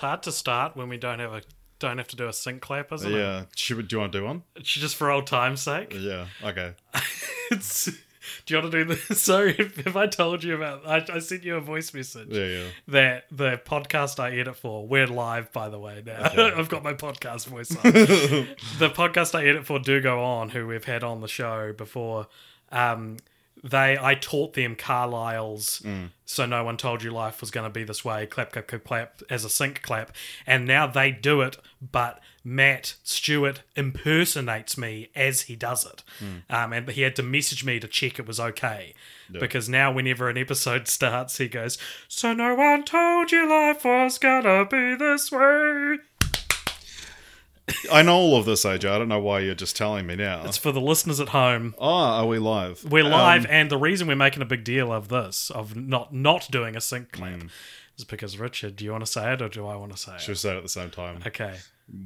[0.00, 1.42] Hard to start when we don't have a
[1.78, 3.16] don't have to do a sync clap, isn't it?
[3.16, 3.44] Yeah.
[3.56, 4.42] Should do you want to do one?
[4.54, 5.96] It's just for old time's sake.
[5.98, 6.26] Yeah.
[6.44, 6.74] Okay.
[7.52, 7.86] It's,
[8.46, 9.20] do you want to do this?
[9.22, 10.86] Sorry if, if I told you about.
[10.86, 12.28] I, I sent you a voice message.
[12.30, 12.64] Yeah, yeah.
[12.86, 16.22] That the podcast I edit for, we're live by the way now.
[16.56, 17.82] I've got my podcast voice on.
[17.82, 22.28] the podcast I edit for do go on, who we've had on the show before.
[22.70, 23.16] Um,
[23.62, 25.82] they I taught them Carlisle's
[26.24, 28.84] so no one told you life was going to be this way clap clap clap
[28.84, 30.12] clap as a sync clap.
[30.46, 36.02] And now they do it but Matt Stewart impersonates me as he does it.
[36.48, 38.94] Um, and he had to message me to check it was okay.
[39.40, 41.76] Because now whenever an episode starts he goes
[42.08, 45.98] so no one told you life was gonna be this way
[47.92, 48.90] I know all of this, AJ.
[48.90, 50.44] I don't know why you're just telling me now.
[50.44, 52.84] it's for the listeners at home oh, are we live?
[52.90, 56.12] We're Um, live, and the reason we're making a big deal of this, of not
[56.14, 57.50] not doing a sync clap, Mm.
[57.98, 60.12] is because Richard, do you want to say it or do I want to say
[60.18, 61.20] Should we say it at the same time?
[61.26, 61.56] Okay.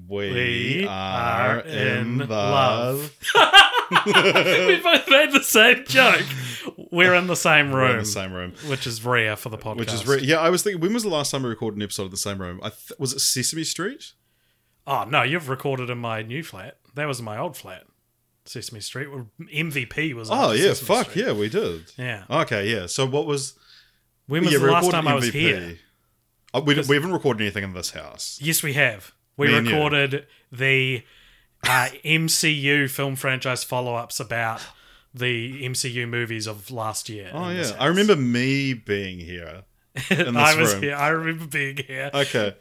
[0.09, 3.15] We, We are, in love.
[4.07, 4.13] we
[4.81, 6.23] both made the same joke.
[6.91, 8.55] We're in the same room, We're in the same room.
[8.67, 9.77] which is rare for the podcast.
[9.77, 10.39] Which is re- yeah.
[10.41, 12.41] I was thinking, when was the last time we recorded an episode of the same
[12.41, 12.61] room?
[12.63, 14.13] I th- was it Sesame Street?
[14.87, 16.79] Oh no, you've recorded in my new flat.
[16.95, 17.85] That was my old flat,
[18.45, 19.09] Sesame Street.
[19.41, 20.31] MVP was.
[20.31, 21.27] Oh yeah, Sesame fuck Street.
[21.27, 21.93] yeah, we did.
[21.97, 22.25] yeah.
[22.31, 22.87] Okay, yeah.
[22.87, 23.55] So what was?
[24.27, 25.33] When was yeah, the last time I was MVP.
[25.33, 25.79] here?
[26.55, 28.39] Oh, we, we haven't recorded anything in this house.
[28.41, 29.13] Yes, we have.
[29.37, 31.03] We Me recorded the
[31.65, 34.63] uh, MCU film franchise follow ups about
[35.13, 37.31] the MCU movies of last year.
[37.33, 39.65] Oh yeah, I remember me being here.
[40.11, 40.83] In I was room.
[40.83, 40.95] here.
[40.97, 42.11] I remember being here.
[42.13, 42.55] Okay.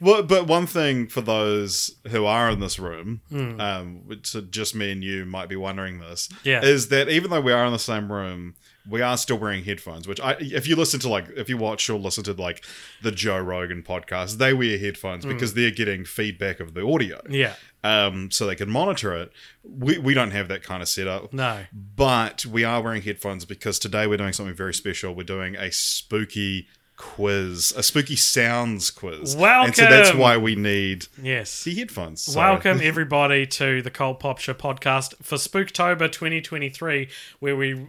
[0.00, 3.60] Well, but one thing for those who are in this room, Hmm.
[3.60, 6.62] um, which just me and you might be wondering this, Yeah.
[6.62, 8.54] is that even though we are in the same room,
[8.88, 10.06] we are still wearing headphones.
[10.06, 12.64] Which I, if you listen to like, if you watch or listen to like
[13.02, 17.20] the Joe Rogan podcast, they wear headphones because they're getting feedback of the audio.
[17.28, 17.54] Yeah.
[17.82, 19.32] um, so they can monitor it.
[19.62, 21.32] We we don't have that kind of setup.
[21.32, 21.64] No.
[21.72, 25.14] But we are wearing headphones because today we're doing something very special.
[25.14, 29.34] We're doing a spooky quiz, a spooky sounds quiz.
[29.34, 29.66] Welcome.
[29.66, 31.64] And so that's why we need Yes.
[31.64, 32.22] the headphones.
[32.22, 37.08] So- Welcome everybody to the Cult Popture podcast for Spooktober 2023,
[37.40, 37.86] where we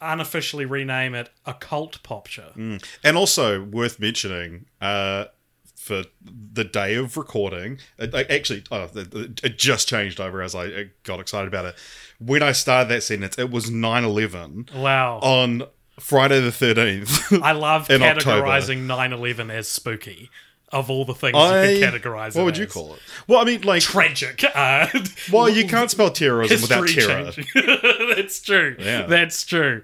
[0.00, 2.52] unofficially rename it Occult Popture.
[3.02, 5.26] And also worth mentioning, uh,
[5.76, 11.46] for the day of recording, actually, oh, it, just changed over as I got excited
[11.48, 11.74] about it.
[12.18, 15.18] When I started that sentence, it was 9 11 Wow.
[15.18, 15.64] on
[16.00, 17.40] Friday the 13th.
[17.42, 20.30] I love categorizing 9 11 as spooky.
[20.74, 23.00] Of all the things I- you can categorize What would you call it?
[23.28, 24.44] Well, I mean, like, Tragic.
[24.54, 24.88] Uh,
[25.32, 27.32] well, you can't spell terrorism without terror.
[28.16, 28.76] That's true.
[28.78, 29.06] Yeah.
[29.06, 29.82] That's true.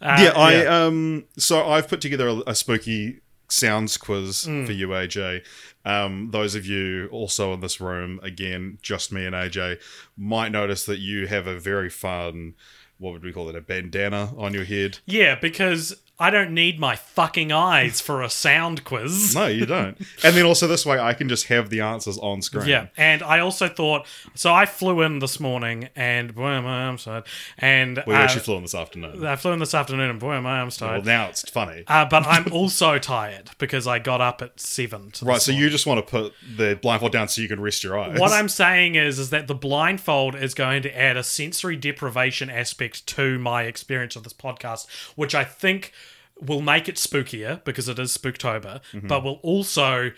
[0.00, 1.24] Uh, yeah, I um.
[1.38, 4.66] So I've put together a, a spooky sounds quiz Mm.
[4.66, 5.42] for you, AJ.
[5.84, 9.78] Um, those of you also in this room, again, just me and AJ,
[10.16, 12.54] might notice that you have a very fun.
[12.98, 13.54] What would we call it?
[13.54, 14.98] A bandana on your head?
[15.06, 19.34] Yeah, because I don't need my fucking eyes for a sound quiz.
[19.34, 19.98] No, you don't.
[20.24, 22.68] and then also this way, I can just have the answers on screen.
[22.68, 24.52] Yeah, and I also thought so.
[24.52, 27.24] I flew in this morning, and boy, am I arms tired.
[27.58, 29.26] And We uh, actually flew in this afternoon.
[29.26, 31.04] I flew in this afternoon, and boy, am I arms tired.
[31.04, 31.84] well, now it's funny.
[31.86, 35.10] uh, but I'm also tired because I got up at seven.
[35.12, 35.64] to right, so morning.
[35.64, 38.18] you just want to put the blindfold down so you can rest your eyes.
[38.18, 42.48] What I'm saying is, is that the blindfold is going to add a sensory deprivation
[42.48, 44.86] aspect to my experience of this podcast,
[45.16, 45.92] which I think
[46.40, 49.06] will make it spookier because it is Spooktober, Mm-hmm.
[49.06, 50.10] but will also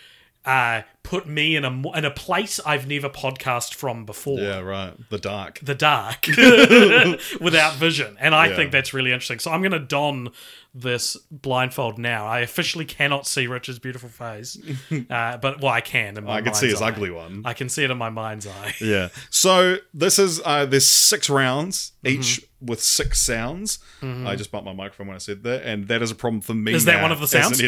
[0.44, 4.38] uh, put me in a in a place I've never podcast from before.
[4.40, 4.94] Yeah, right.
[5.10, 5.58] The dark.
[5.62, 6.26] The dark
[7.40, 8.16] without vision.
[8.20, 8.56] And I Yeah.
[8.56, 9.38] think that's really interesting.
[9.40, 10.30] So I'm going to don
[10.74, 12.26] this blindfold now.
[12.26, 14.56] I officially cannot see Richard's beautiful face.
[15.10, 16.16] Uh, but, well, I can.
[16.18, 16.88] In my I can see his eye.
[16.88, 17.42] ugly one.
[17.44, 18.74] I can see it in my mind's eye.
[18.80, 19.08] Yeah.
[19.30, 22.20] So this is uh there's six rounds, Mm-hmm.
[22.20, 23.78] each with six sounds.
[24.02, 26.54] I just bumped my microphone when I said that, and that is a problem for
[26.54, 26.74] me.
[26.74, 27.58] Is that one of the sounds?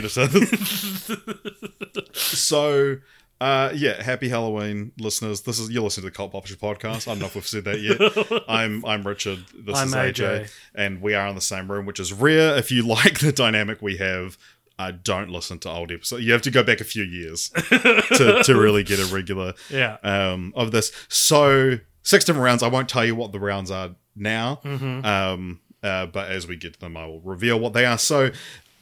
[2.14, 2.96] so
[3.40, 5.42] uh yeah, happy Halloween listeners.
[5.42, 7.08] This is you're listening to the Cult Poptures podcast.
[7.08, 8.42] I don't know if we've said that yet.
[8.48, 9.44] I'm I'm Richard.
[9.54, 10.52] This I'm is AJ, AJ.
[10.74, 12.56] and we are in the same room, which is rare.
[12.56, 14.36] If you like the dynamic we have,
[14.78, 16.22] uh, don't listen to old episodes.
[16.24, 19.96] You have to go back a few years to, to really get a regular Yeah.
[20.02, 20.92] um, of this.
[21.08, 22.62] So six different rounds.
[22.62, 25.04] I won't tell you what the rounds are now, Mm-hmm.
[25.06, 27.96] um, uh, but as we get to them, I will reveal what they are.
[27.98, 28.32] So.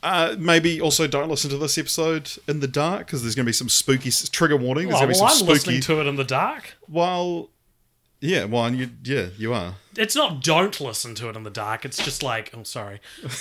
[0.02, 3.48] Uh, maybe also don't listen to this episode in the dark because there's going to
[3.48, 4.88] be some spooky trigger warning.
[4.88, 5.94] There's Oh, going to well, be I'm some listening spooky.
[5.96, 6.76] to it in the dark.
[6.88, 7.50] Well,
[8.20, 9.74] yeah, well, you, yeah, you are.
[9.96, 11.84] It's not don't listen to it in the dark.
[11.84, 13.00] It's just like oh sorry,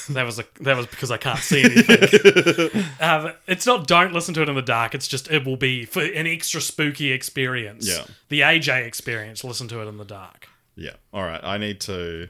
[0.10, 2.84] that was a that was because I can't see anything.
[3.00, 4.96] um, it's not don't listen to it in the dark.
[4.96, 7.88] It's just it will be for an extra spooky experience.
[7.88, 8.06] Yeah.
[8.30, 9.44] the AJ experience.
[9.44, 10.48] Listen to it in the dark.
[10.76, 10.94] Yeah.
[11.14, 11.44] All right.
[11.44, 12.30] I need to,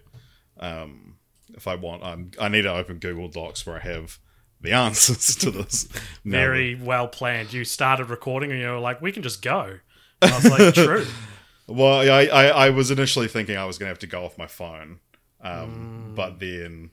[0.59, 1.17] um,
[1.57, 4.19] if I want, I'm, I need to open Google Docs where I have
[4.62, 5.88] the answers to this.
[6.25, 7.51] Very well planned.
[7.54, 9.80] You started recording and you were like, we can just go.
[10.21, 11.06] And I was like, true.
[11.68, 14.38] Well, I, I, I was initially thinking I was going to have to go off
[14.38, 15.00] my phone,
[15.44, 15.63] Mm.
[15.63, 16.89] um, but then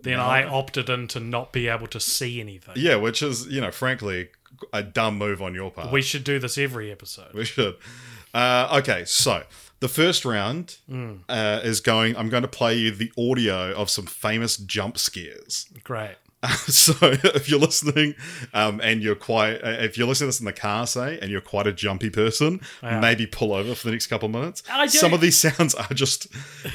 [0.00, 2.74] Then I opted in to not be able to see anything.
[2.76, 4.28] yeah, which is you know frankly
[4.72, 5.90] a dumb move on your part.
[5.90, 7.32] We should do this every episode.
[7.34, 7.74] We should.
[8.32, 9.42] Uh, okay, so
[9.84, 11.20] the first round Mm.
[11.28, 12.16] uh, is going.
[12.16, 15.66] I'm going to play you the audio of some famous jump scares.
[15.82, 16.16] Great.
[16.68, 16.92] so
[17.40, 18.14] if you're listening
[18.52, 21.30] um, and you're quite uh, if you're listening to this in the car say and
[21.30, 25.14] you're quite a jumpy person maybe pull over for the next couple of minutes some
[25.14, 26.26] of these sounds are just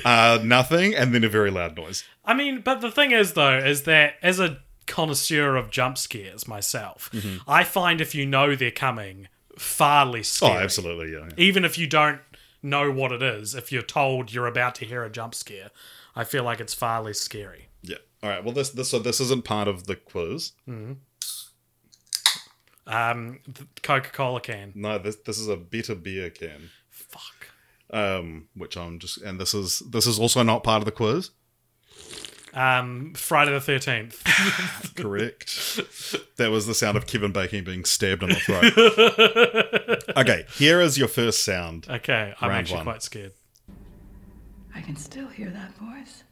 [0.06, 3.58] uh, nothing and then a very loud noise I mean, but the thing is, though,
[3.60, 4.58] is that as a
[4.88, 7.10] connoisseur of jump scares myself,
[7.48, 9.28] I find if you know they're coming,
[9.58, 11.30] far less oh absolutely yeah, yeah.
[11.38, 12.20] Even if you don't
[12.62, 15.70] know what it is, if you're told you're about to hear a jump scare,
[16.16, 17.70] I feel like it's far less scary.
[17.82, 17.98] yeah.
[18.22, 18.44] All right.
[18.44, 20.52] Well this this so this isn't part of the quiz.
[22.88, 23.40] Um,
[23.84, 24.72] Coca Cola can.
[24.76, 26.72] no this this is a better beer can.
[26.90, 27.50] Fuck.
[27.92, 31.32] um which i'm just and this is this is also not part of the quiz
[32.60, 34.22] Um, Friday the Thirteenth.
[34.96, 35.80] Correct.
[36.36, 40.18] that was the sound of Kevin Bacon being stabbed in the throat.
[40.18, 41.88] okay, here is your first sound.
[41.90, 42.84] Okay, I'm actually one.
[42.84, 43.32] quite scared.
[44.76, 46.26] I can still hear that voice.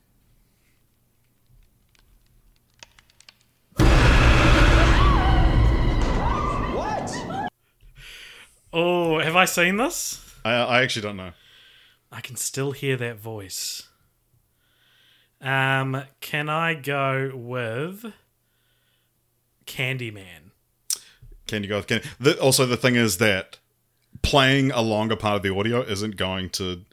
[6.76, 7.50] What?
[8.74, 10.36] Oh, have I seen this?
[10.44, 11.32] I, I actually don't know.
[12.12, 13.88] I can still hear that voice.
[15.42, 18.14] Um, can I go with
[19.66, 20.52] Candyman?
[21.46, 21.82] Can you go?
[21.84, 23.60] Can the, also the thing is that
[24.22, 26.84] playing a longer part of the audio isn't going to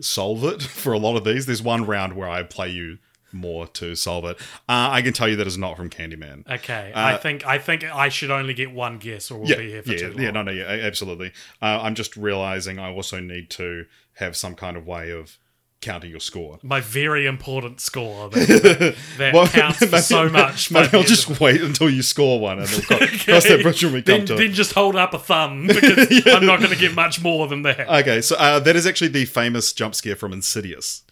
[0.00, 1.46] solve it for a lot of these.
[1.46, 2.98] There's one round where I play you
[3.32, 4.38] more to solve it.
[4.68, 6.50] Uh, I can tell you that is not from Candyman.
[6.50, 9.70] Okay, I think I think I should only get one guess, or we'll yeah, be
[9.70, 10.20] here for yeah, too long.
[10.20, 11.32] yeah, no, no, yeah, absolutely.
[11.60, 15.38] Uh, I'm just realizing I also need to have some kind of way of
[15.82, 16.58] counting your score.
[16.62, 20.72] My very important score that, that Well, counts for so much.
[20.72, 23.60] by Maybe I'll just of wait until you score one, and we'll cro- cross that
[23.62, 24.54] bridge when we come then, to then it.
[24.54, 27.88] just hold up a thumb because I'm not going to get much more than that.
[28.00, 31.02] Okay, so uh, that is actually the famous jump scare from Insidious.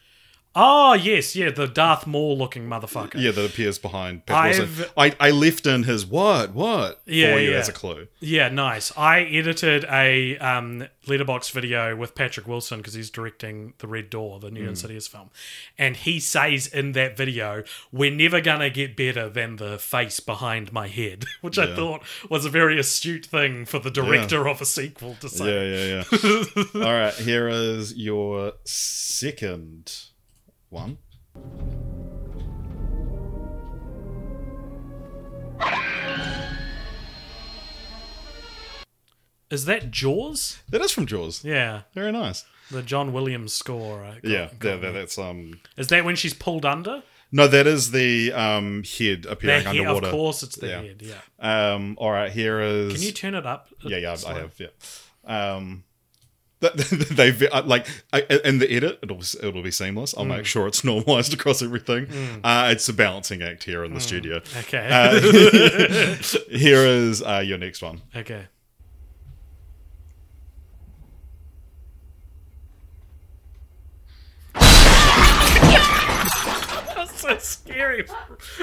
[0.56, 3.14] Oh yes, yeah, the Darth Maul looking motherfucker.
[3.20, 4.84] Yeah, that appears behind Patrick Wilson.
[4.96, 7.58] I've- I, I left in his what what Yeah, for you yeah.
[7.58, 8.08] as a clue.
[8.18, 8.90] Yeah, nice.
[8.98, 14.40] I edited a um, Letterboxd video with Patrick Wilson because he's directing The Red Door,
[14.40, 14.54] the Hmm.
[14.54, 15.30] new Insidious film,
[15.78, 20.72] and he says in that video, "We're never gonna get better than the face behind
[20.72, 21.76] my head," which I Yeah.
[21.76, 25.44] thought was a very astute thing for the director of a sequel to say.
[25.46, 26.64] Yeah, yeah, yeah.
[26.84, 29.92] All right, here is your second
[30.70, 30.98] one.
[39.50, 40.58] Is that Jaws?
[40.68, 41.44] That is from Jaws.
[41.44, 42.44] Yeah, Very nice.
[42.70, 44.02] the John Williams score.
[44.22, 45.60] got- Yeah, got that, that, that's um.
[45.76, 47.02] Is that when she's pulled under?
[47.32, 50.06] No, that is the um head The appearing head, underwater.
[50.06, 50.82] of course, it's the Yeah.
[50.82, 51.02] head.
[51.02, 51.72] Yeah.
[51.74, 51.96] Um.
[51.98, 52.92] All right, here is.
[52.94, 53.68] Can you turn it up?
[53.82, 54.54] Yeah, yeah, I- I have.
[54.60, 54.68] Yeah.
[55.24, 55.82] Um,
[57.10, 57.86] they've uh, like
[58.44, 60.14] in the edit it'll it'll be seamless.
[60.16, 60.36] I'll mm.
[60.36, 62.06] make sure it's normalized across everything.
[62.06, 62.40] Mm.
[62.44, 64.02] uh, it's a balancing act here in the mm.
[64.02, 64.36] studio.
[64.58, 64.88] Okay.
[64.90, 65.20] Uh,
[66.54, 68.02] here is uh, your next one.
[68.14, 68.46] Okay.
[76.94, 78.06] That's so scary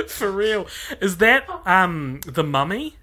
[0.07, 0.67] for real.
[1.01, 2.97] Is that um the mummy?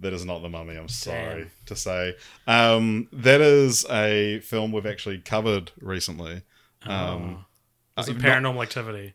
[0.00, 0.76] That is not the mummy.
[0.76, 1.50] I'm sorry Damn.
[1.66, 2.14] to say.
[2.46, 6.42] Um, that is a film we've actually covered recently.
[6.84, 7.44] Um,
[7.98, 9.14] Is uh, it not- Paranormal Activity?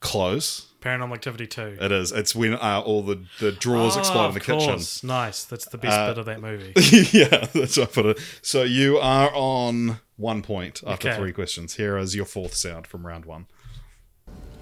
[0.00, 0.66] close.
[0.80, 1.76] Paranormal Activity two.
[1.80, 2.12] It is.
[2.12, 5.08] It's when uh, all the the drawers Oh, explode in of the kitchen.
[5.08, 5.44] Nice.
[5.44, 6.72] That's the best Uh, bit of that movie.
[7.12, 8.18] yeah, that's what I put it.
[8.42, 11.16] So you are on one point after Okay.
[11.18, 11.74] three questions.
[11.74, 13.46] Here is your fourth sound from round one.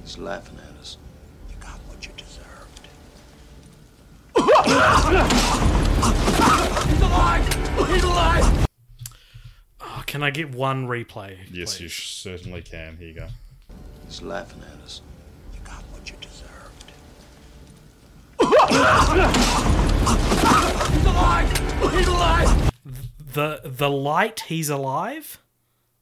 [0.02, 0.96] He's laughing at us.
[1.50, 2.88] You got what you deserved.
[9.80, 11.38] Oh, can I get one replay?
[11.50, 11.80] Yes, please?
[11.80, 12.96] you certainly can.
[12.98, 13.28] Here you go.
[14.06, 15.00] He's laughing at us.
[15.54, 16.92] You got what you deserved.
[20.92, 21.92] He's alive!
[21.94, 22.72] He's alive!
[23.32, 24.40] The the light.
[24.40, 25.38] He's alive.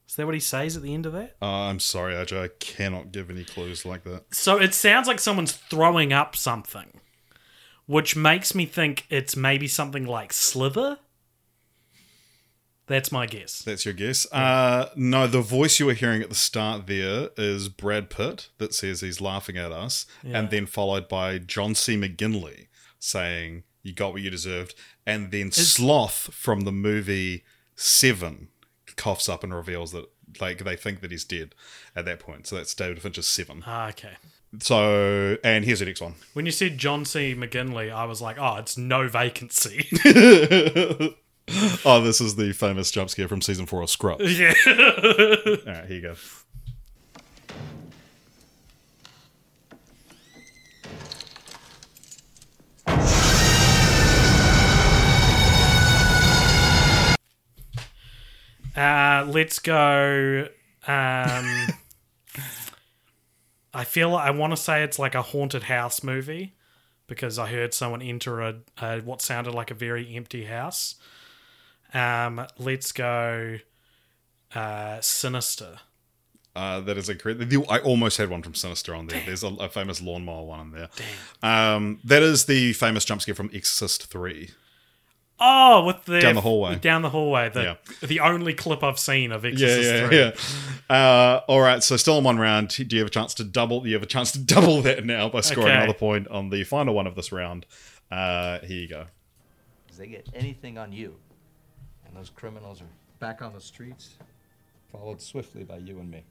[0.08, 1.34] Is that what he says at the end of that?
[1.42, 2.44] Uh, I'm sorry, AJ.
[2.44, 4.32] I cannot give any clues like that.
[4.34, 7.00] So it sounds like someone's throwing up something,
[7.86, 10.98] which makes me think it's maybe something like Slither.
[12.86, 13.62] That's my guess.
[13.62, 14.30] That's your guess.
[14.30, 18.74] Uh, no, the voice you were hearing at the start there is Brad Pitt that
[18.74, 21.96] says he's laughing at us, and then followed by John C.
[21.96, 22.66] McGinley
[22.98, 24.74] saying, You got what you deserved.
[25.06, 27.44] And then Sloth from the movie
[27.76, 28.48] Seven
[28.96, 30.06] coughs up and reveals that
[30.40, 31.54] like they think that he's dead
[31.96, 32.46] at that point.
[32.46, 33.64] So that's David Fincher's Seven.
[33.66, 34.12] Ah, okay.
[34.60, 36.14] So, and here's the next one.
[36.34, 37.34] When you said John C.
[37.34, 39.88] McGinley, I was like, oh, it's no vacancy.
[41.84, 44.38] oh, this is the famous jump scare from season four of Scrubs.
[44.38, 44.54] yeah.
[44.66, 44.74] All
[45.66, 46.14] right, here you go.
[58.76, 60.48] Uh, let's go.
[60.86, 61.68] Um,
[63.74, 66.54] I feel I want to say it's like a haunted house movie
[67.06, 70.94] because I heard someone enter a, a what sounded like a very empty house.
[71.92, 73.58] Um, let's go.
[74.54, 75.78] Uh, sinister.
[76.56, 77.40] Uh, that is incorrect.
[77.50, 79.20] The- I almost had one from Sinister on there.
[79.26, 80.88] There's a, a famous lawnmower one in there.
[81.42, 84.50] Um, that is the famous jump scare from Exorcist 3.
[85.40, 86.76] Oh, with the Down the hallway.
[86.76, 87.48] Down the hallway.
[87.48, 88.06] The Yeah.
[88.06, 90.18] the only clip I've seen of Yeah, Exorcist yeah, 3.
[90.90, 90.96] yeah.
[90.96, 92.68] Uh, all right, so still in one round.
[92.68, 93.86] Do you have a chance to double?
[93.86, 95.76] You have a chance to double that now by scoring Okay.
[95.78, 97.66] another point on the final one of this round.
[98.10, 99.06] Uh, here you go.
[99.88, 101.16] If they get anything on you,
[102.06, 102.86] and those criminals are
[103.18, 104.14] back on the streets,
[104.92, 106.22] followed swiftly by you and me.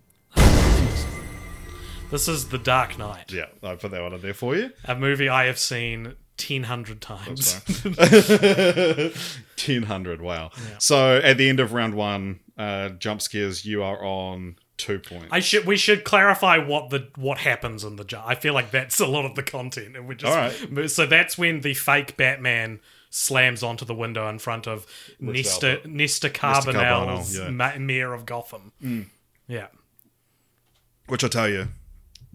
[2.12, 4.72] This is The Dark Knight, Yeah, I put that one in there for you.
[4.86, 6.14] a movie I have seen
[6.50, 7.56] 1,000 times.
[7.84, 10.52] 1000, wow.
[10.80, 15.28] So at the end of round one, uh, jump scares, you are on two points.
[15.32, 18.24] I should we should clarify what the what happens in the jar.
[18.26, 20.90] I feel like that's a lot of the content, and we just All right.
[20.90, 24.86] so that's when the fake Batman slams onto the window in front of
[25.20, 25.90] Nesta Albert.
[25.90, 27.50] Nestor Carbonell, yeah.
[27.50, 28.72] ma- mayor of Gotham.
[29.48, 29.68] Yeah,
[31.08, 31.70] which I tell you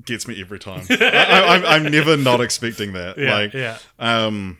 [0.05, 0.87] gets me every time.
[0.91, 3.19] I, I, I'm, I'm never not expecting that.
[3.19, 3.79] yeah, like, yeah.
[3.99, 4.59] um,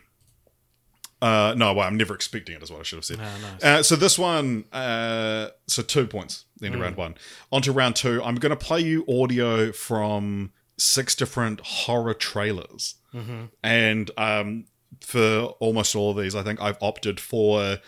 [1.21, 2.63] uh, no, well, I'm never expecting it.
[2.63, 3.17] Is what I should have said.
[3.17, 3.63] Nice.
[3.63, 6.81] uh, so this one, uh, so two points into Mm.
[6.81, 7.15] round one.
[7.51, 8.21] On to round two.
[8.23, 13.45] I'm going to play you audio from six different horror trailers, Mm-hmm.
[13.63, 14.65] and um,
[15.01, 17.79] for almost all of these, I think I've opted for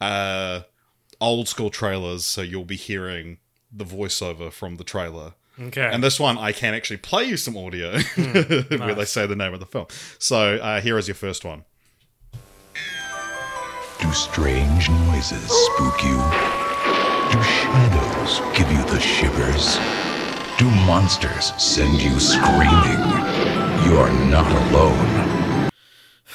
[0.00, 0.60] uh,
[1.20, 2.24] old school trailers.
[2.24, 3.38] So you'll be hearing
[3.70, 5.34] the voiceover from the trailer.
[5.60, 5.90] Okay.
[5.92, 9.52] And this one, I can actually play you some audio where they say the name
[9.52, 9.86] of the film.
[10.18, 11.64] So uh, here is your first one.
[14.00, 16.16] Do strange noises spook you?
[17.30, 19.76] Do shadows give you the shivers?
[20.58, 23.00] Do monsters send you screaming?
[23.86, 25.70] You're not alone.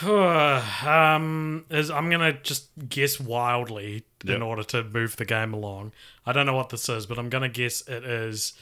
[0.86, 4.36] um, is I'm gonna just guess wildly Yep.
[4.38, 5.92] in order to move the game along.
[6.26, 8.54] I don't know what this is, but I'm gonna guess it is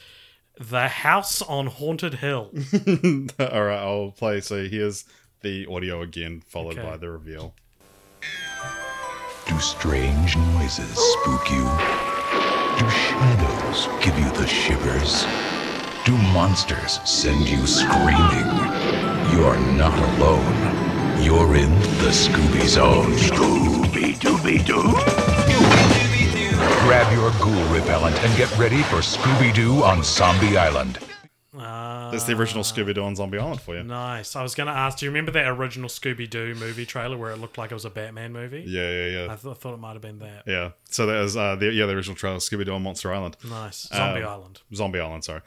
[0.59, 2.51] the House on Haunted Hill.
[3.39, 4.41] All right, I'll play.
[4.41, 5.05] So here's
[5.41, 6.87] the audio again, followed Okay.
[6.87, 7.53] by the reveal.
[9.47, 11.63] Do strange noises spook you?
[12.79, 15.25] Do shadows give you the shivers?
[16.05, 18.47] Do monsters send you screaming?
[19.33, 21.21] You're not alone.
[21.21, 21.69] You're in
[21.99, 23.13] the Scooby Zone.
[23.13, 25.72] Scooby Dooby Doo.
[26.83, 30.99] Grab your ghoul repellent and get ready for Scooby Doo on Zombie Island.
[31.53, 33.83] That's the original Scooby Doo on Zombie Island for you.
[33.83, 34.35] Nice.
[34.35, 37.31] I was going to ask, do you remember that original Scooby Doo movie trailer where
[37.31, 38.63] it looked like it was a Batman movie?
[38.67, 39.27] Yeah, yeah, I, yeah.
[39.35, 40.43] th- I thought it might have been that.
[40.45, 40.71] Yeah.
[40.91, 43.87] So that was uh, the yeah the original trailer Scooby Doo on Monster Island, Nice.
[43.87, 44.61] Zombie Um, Island.
[44.75, 45.23] Zombie Island.
[45.23, 45.41] Sorry.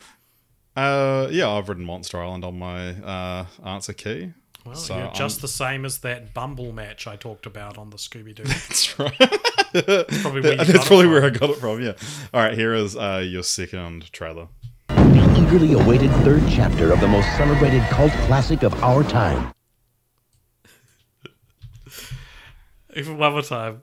[0.75, 4.33] Uh, yeah, I've written Monster Island on my uh, answer key.
[4.67, 7.91] Well, So you're just I'm- the same as that Bumble match I talked about on
[7.91, 8.43] the Scooby Doo.
[8.47, 9.17] That's right.
[10.23, 11.81] probably where That's got it probably where I got it from.
[11.83, 11.93] Yeah.
[12.35, 12.55] All right.
[12.55, 14.49] Here is uh, your second trailer.
[14.89, 19.53] The eagerly awaited third chapter of the most celebrated cult classic of our time.
[22.97, 23.83] Even one more time.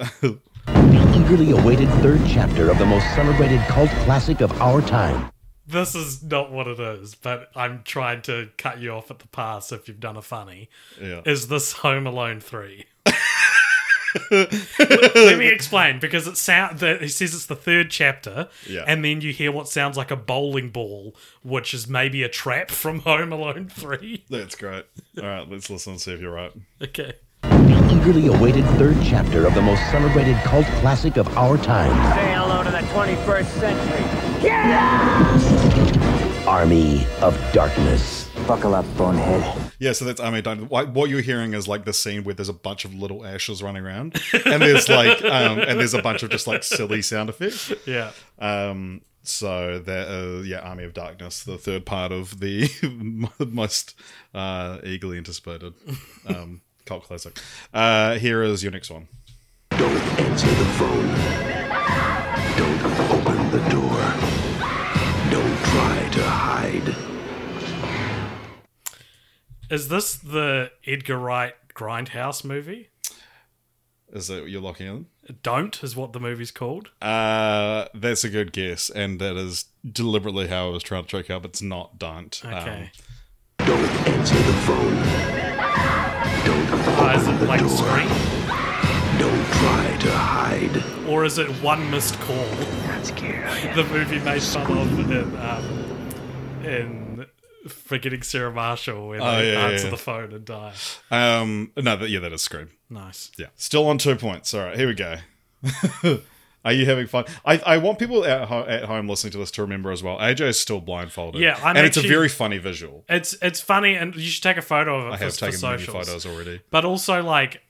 [0.68, 5.30] The eagerly awaited third chapter of the most celebrated cult classic of our time.
[5.68, 9.26] This is not what it is, but I'm trying to cut you off at the
[9.28, 10.70] pass if you've done a funny.
[11.00, 11.20] Yeah.
[11.26, 12.86] Is this Home Alone 3?
[14.30, 18.84] Let me explain because it sound that he says it's the third chapter, Yeah.
[18.86, 22.70] and then you hear what sounds like a bowling ball, which is maybe a trap
[22.70, 24.24] from Home Alone 3.
[24.30, 24.86] That's great.
[25.20, 25.46] All right.
[25.48, 26.52] Let's listen and see if you're right.
[26.82, 27.12] Okay.
[27.42, 31.90] The eagerly awaited third chapter of the most celebrated cult classic of our time.
[32.16, 34.04] Say hello to the 21st century.
[36.48, 38.26] Army of Darkness.
[38.46, 39.70] Buckle up, bonehead.
[39.78, 42.34] Yeah, so that's Army of don't- what what you're hearing is like the scene where
[42.34, 46.00] there's a bunch of little ashes running around, and there's like, um, and there's a
[46.00, 47.70] bunch of just like silly sound effects.
[47.86, 48.12] Yeah.
[48.38, 52.70] Um, so that uh, yeah, Army of Darkness, the third part of the
[53.46, 53.94] most
[54.34, 55.74] uh, eagerly anticipated
[56.28, 57.38] um, cult classic.
[57.74, 59.06] Uh, here is your next one.
[59.72, 61.08] Don't answer the phone.
[62.56, 64.00] Don't open the door.
[65.30, 66.07] Don't try
[69.70, 72.88] Is this the Edgar Wright Grindhouse movie?
[74.10, 75.06] Is that what you're locking in?
[75.42, 76.90] Don't is what the movie's called.
[77.02, 81.28] Uh, that's a good guess, and that is deliberately how I was trying to trick
[81.30, 81.42] out.
[81.42, 81.98] But it's not.
[81.98, 82.40] Don't.
[82.42, 82.90] Okay.
[83.58, 84.94] Don't answer the phone.
[86.46, 86.68] Don't
[87.00, 87.68] Oh, is open it the like door.
[87.68, 88.08] Scream?
[89.18, 91.06] Don't try to hide.
[91.06, 92.46] Or is it One Missed Call?
[92.86, 93.34] That's cute.
[93.74, 97.07] the movie made fun of in, um, in
[97.68, 99.90] Forgetting Sarah Marshall they Oh, yeah, answer yeah.
[99.90, 100.72] the phone and die.
[101.10, 102.70] Um, no, that, yeah, that is Scream.
[102.90, 103.30] Nice.
[103.38, 104.52] Yeah, still on two points.
[104.54, 105.16] All right, here we go.
[106.64, 107.24] Are you having fun?
[107.44, 110.18] I, I want people at, ho- at home listening to this to remember as well.
[110.18, 111.40] AJ is still blindfolded.
[111.40, 113.04] Yeah, I'm and it's a very funny visual.
[113.08, 115.60] It's it's funny and you should take a photo of it I for, have taken
[115.60, 116.60] many photos already.
[116.70, 117.62] But also like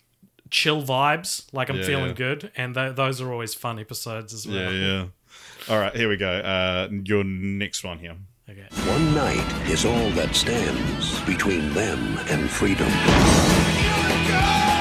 [0.51, 2.13] chill vibes, like I'm Yeah, feeling yeah.
[2.15, 4.57] good, and th- those are always fun episodes as well.
[4.57, 5.07] Yeah, yeah.
[5.69, 6.31] All right, here we go.
[6.31, 8.17] Uh, your next one here.
[8.51, 8.67] Okay.
[8.91, 12.89] One night is all that stands between them and freedom.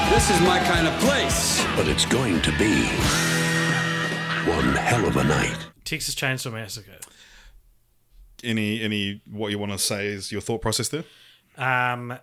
[0.08, 1.62] This is my kind of place.
[1.76, 2.86] But it's going to be
[4.50, 5.58] one hell of a night.
[5.84, 6.98] Texas Chainsaw Massacre.
[8.42, 11.04] Any any what you want to say is your thought process there?
[11.58, 12.18] Um,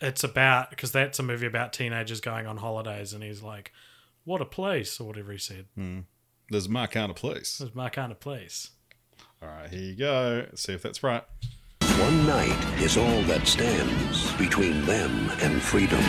[0.00, 3.72] it's about because that's a movie about teenagers going on holidays, and he's like,
[4.24, 5.66] "What a place," or whatever he said.
[5.74, 6.00] Hmm.
[6.50, 7.58] There's my kind of place.
[7.58, 8.72] This is my kind of place.
[9.42, 10.44] All right, here you go.
[10.48, 11.24] Let's see if that's right.
[11.98, 16.00] One night is all that stands between them and freedom.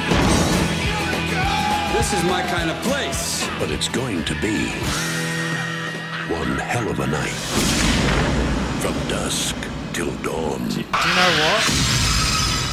[1.94, 3.48] This is my kind of place.
[3.60, 4.68] But it's going to be
[6.34, 7.38] one hell of a night.
[8.82, 9.56] From dusk
[9.94, 10.68] till dawn.
[10.70, 11.64] Do you know what?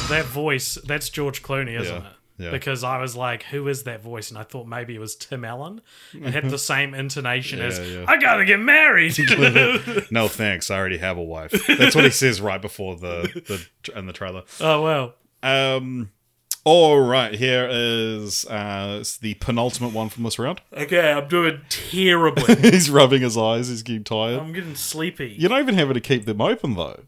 [0.09, 2.15] That voice, that's George Clooney, isn't Yeah, it?
[2.41, 2.51] Yeah.
[2.51, 4.29] Because I was like, who is that voice?
[4.29, 5.81] And I thought maybe it was Tim Allen.
[6.13, 8.05] It had the same intonation Yeah, as, yeah.
[8.07, 9.15] I gotta get married.
[10.11, 11.51] no thanks, I already have a wife.
[11.67, 14.43] That's what he says right before the the in the trailer.
[14.59, 15.13] oh, well.
[15.43, 16.11] Um,
[16.63, 20.61] all right, here is uh the penultimate one from this round.
[20.71, 22.55] Okay, I'm doing terribly.
[22.71, 23.67] he's rubbing his eyes.
[23.69, 24.39] He's getting tired.
[24.39, 25.35] I'm getting sleepy.
[25.39, 26.99] You're not even having to keep them open though.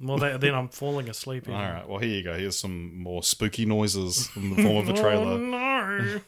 [0.00, 1.48] Well, that, then I'm falling asleep.
[1.48, 2.34] All right, well here you go.
[2.38, 5.32] Here's some more spooky noises in the form of a trailer.
[5.32, 6.20] Oh, no.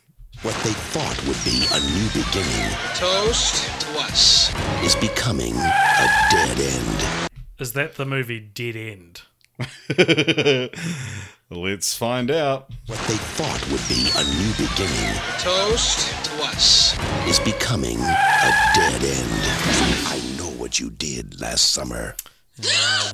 [0.42, 4.50] What they thought would be a new beginning Toast to us.
[4.83, 7.30] is becoming a dead end.
[7.59, 9.20] Is that the movie Dead End?
[11.50, 12.70] Let's find out.
[12.87, 16.96] What they thought would be a new beginning Toast to us.
[17.28, 20.06] is becoming a dead end.
[20.06, 22.14] I know what you did last summer.
[22.64, 23.12] Uh,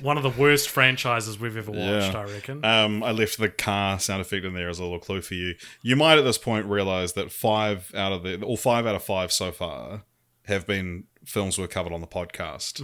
[0.00, 2.18] One of the worst franchises we've ever watched, Yeah.
[2.20, 2.64] I reckon.
[2.64, 5.54] Um, I left the car sound effect in there as a little clue for you.
[5.82, 9.02] You might at this point realize that five out of the, or five out of
[9.04, 10.02] five so far,
[10.44, 12.80] have been films we've covered on the podcast,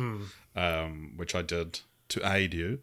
[0.57, 2.81] um, which I did to aid you.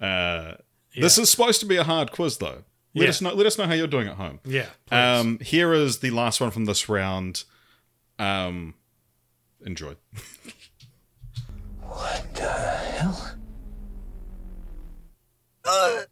[0.00, 0.54] Uh,
[0.96, 2.64] This is supposed to be a hard quiz, though.
[2.94, 3.08] Let Yeah.
[3.08, 3.34] us know.
[3.34, 4.38] Let us know how you're doing at home.
[4.44, 4.68] yeah.
[4.86, 4.96] please.
[4.96, 7.42] Um, here is the last one from this round.
[8.18, 8.74] Um,
[9.66, 9.96] enjoy.
[11.80, 13.32] What the hell?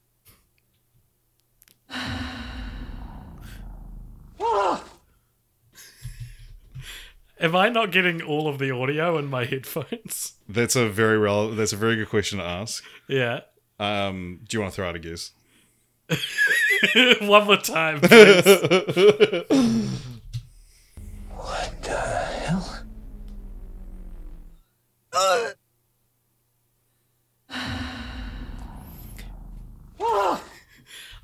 [7.41, 10.35] Am I not getting all of the audio in my headphones?
[10.49, 12.83] That's a very rel- That's a very good question to ask.
[13.09, 13.41] Yeah.
[13.79, 15.33] Um, do you want to throw out a guess?
[17.21, 18.45] One more time, please.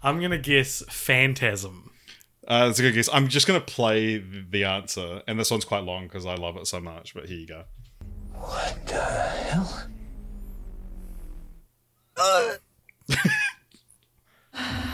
[0.09, 1.91] I'm gonna guess phantasm.
[2.47, 3.11] Uh, that's a good guess.
[3.13, 6.67] I'm just gonna play the answer, and this one's quite long because I love it
[6.67, 7.13] so much.
[7.13, 7.65] But here you go.
[8.33, 9.87] What the hell?
[13.07, 13.19] This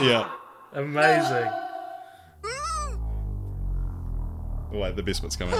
[0.00, 0.30] Yeah.
[0.72, 1.50] Amazing.
[4.72, 5.54] Wait, the best bit's coming.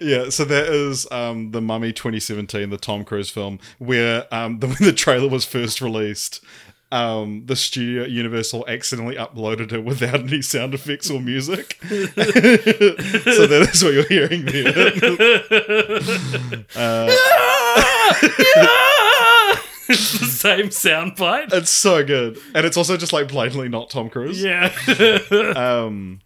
[0.00, 4.66] yeah, so that is um, the Mummy 2017, the Tom Cruise film, where um, the,
[4.68, 6.44] when the trailer was first released,
[6.90, 11.78] um, the studio Universal accidentally uploaded it without any sound effects or music.
[11.88, 14.92] so that is what you're hearing there.
[16.76, 17.06] Uh,
[19.88, 21.52] it's the same sound bite.
[21.52, 24.42] it's so good, and it's also just like blatantly not Tom Cruise.
[24.42, 24.72] Yeah.
[25.56, 26.20] um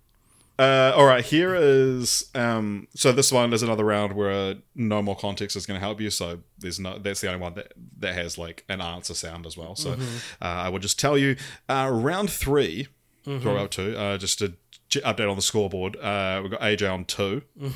[0.58, 5.16] uh all right here is um so this one is another round where no more
[5.16, 8.14] context is going to help you so there's no that's the only one that that
[8.14, 10.16] has like an answer sound as well so Mhm.
[10.42, 11.36] uh, i will just tell you
[11.70, 12.86] uh round 3
[13.26, 13.40] Mhm.
[13.40, 14.52] throw up two uh just to
[15.00, 17.42] update on the scoreboard uh we've got aj on two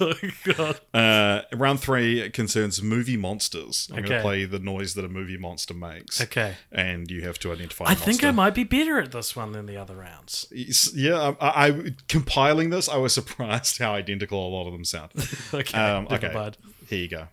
[0.00, 0.12] oh,
[0.44, 0.80] God.
[0.94, 4.08] uh round three concerns movie monsters i'm Okay.
[4.08, 6.54] gonna play the noise that a movie monster makes Okay.
[6.70, 9.66] and you have to identify I think I might be better at this one than
[9.66, 10.46] the other rounds.
[10.94, 15.12] Yeah, I, I compiling this, I was surprised how identical a lot of them sound.
[15.54, 16.32] Okay, um, okay.
[16.34, 16.56] mind.
[16.88, 17.28] Here you go.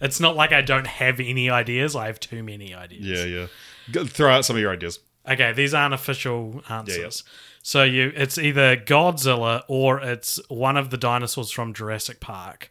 [0.00, 1.96] It's not like I don't have any ideas.
[1.96, 3.04] I have too many ideas.
[3.04, 3.46] Yeah, yeah.
[3.90, 5.00] Go, throw out some of your ideas.
[5.28, 7.24] Okay, these aren't official answers.
[7.62, 12.70] So you it's either Godzilla or it's one of the dinosaurs from Jurassic Park.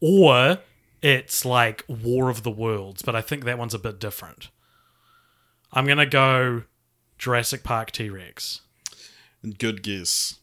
[0.00, 0.58] Or
[1.02, 4.50] it's like War of the Worlds, but I think that one's a bit different.
[5.72, 6.64] I'm going to go
[7.18, 8.62] Jurassic Park T-Rex.
[9.58, 10.40] Good guess.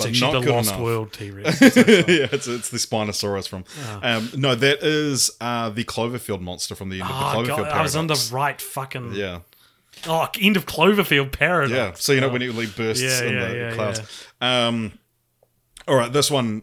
[0.00, 0.80] It's But actually not the good Lost enough.
[0.80, 1.60] World T-Rex.
[1.60, 3.64] yeah, it's, it's the Spinosaurus from.
[3.84, 4.00] Oh.
[4.02, 7.56] Um, no, that is uh, the Cloverfield monster from the end of the Oh, Cloverfield
[7.64, 8.28] God, I was on paradox.
[8.28, 9.40] the right fucking Yeah.
[10.06, 11.72] Oh, end of Cloverfield paradox.
[11.72, 11.92] Yeah.
[11.94, 12.32] So you know Oh.
[12.32, 14.26] when it like bursts Yeah, in yeah, the yeah, clouds.
[14.40, 14.92] Um,
[15.88, 16.62] all right, this one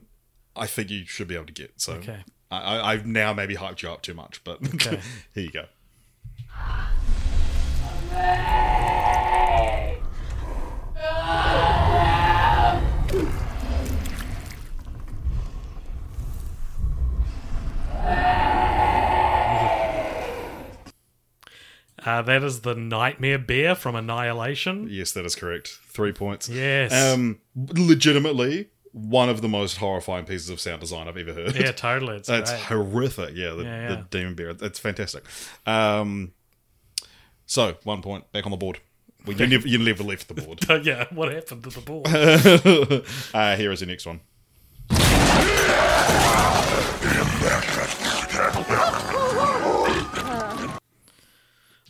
[0.55, 1.73] I think you should be able to get.
[1.81, 2.19] So Okay.
[2.49, 5.01] I, I, I've now maybe hyped you up too much, but Okay.
[5.33, 5.65] here you go.
[22.15, 24.87] Uh, that is the Nightmare Bear from Annihilation.
[24.89, 25.67] Yes, that is correct.
[25.87, 26.47] Three points.
[26.47, 26.93] Yes.
[26.93, 31.55] Um, legitimately, one of the most horrifying pieces of sound design I've ever heard.
[31.57, 32.15] Yeah, totally.
[32.15, 33.35] It's That's horrific.
[33.35, 34.51] Yeah, the, Yeah, the demon bear.
[34.51, 35.25] It's fantastic.
[35.65, 36.31] Um,
[37.45, 38.79] so one point back on the board.
[39.25, 40.61] Well, you never, you never left the board.
[40.85, 42.07] Yeah, what happened to the board?
[43.33, 44.21] uh, here is the next one.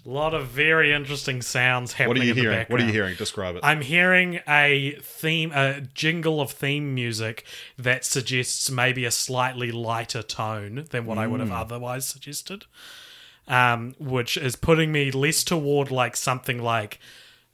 [0.06, 2.10] A lot of very interesting sounds happening.
[2.10, 2.66] What are you in the hearing?
[2.70, 3.16] What are you hearing?
[3.16, 3.62] Describe it.
[3.64, 7.44] I'm hearing a theme, a jingle of theme music
[7.78, 11.60] that suggests maybe a slightly lighter tone than what I would have Mm.
[11.60, 12.66] otherwise suggested,
[13.48, 17.00] um, which is putting me less toward like something like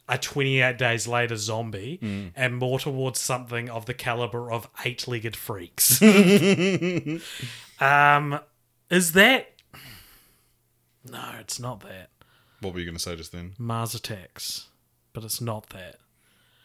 [0.09, 2.31] a 28 Days Later zombie Mm.
[2.35, 6.01] and more towards something of the caliber of Eight Legged Freaks.
[7.79, 8.39] um,
[8.89, 9.53] is that.
[11.09, 12.09] No, it's not that.
[12.61, 13.53] What were you going to say just then?
[13.57, 14.67] Mars Attacks,
[15.13, 15.97] but it's not that.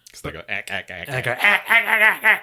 [0.07, 1.09] Because they go ack ack ack.
[1.09, 2.41] I go, "Ah, ah, ah, ah, ah."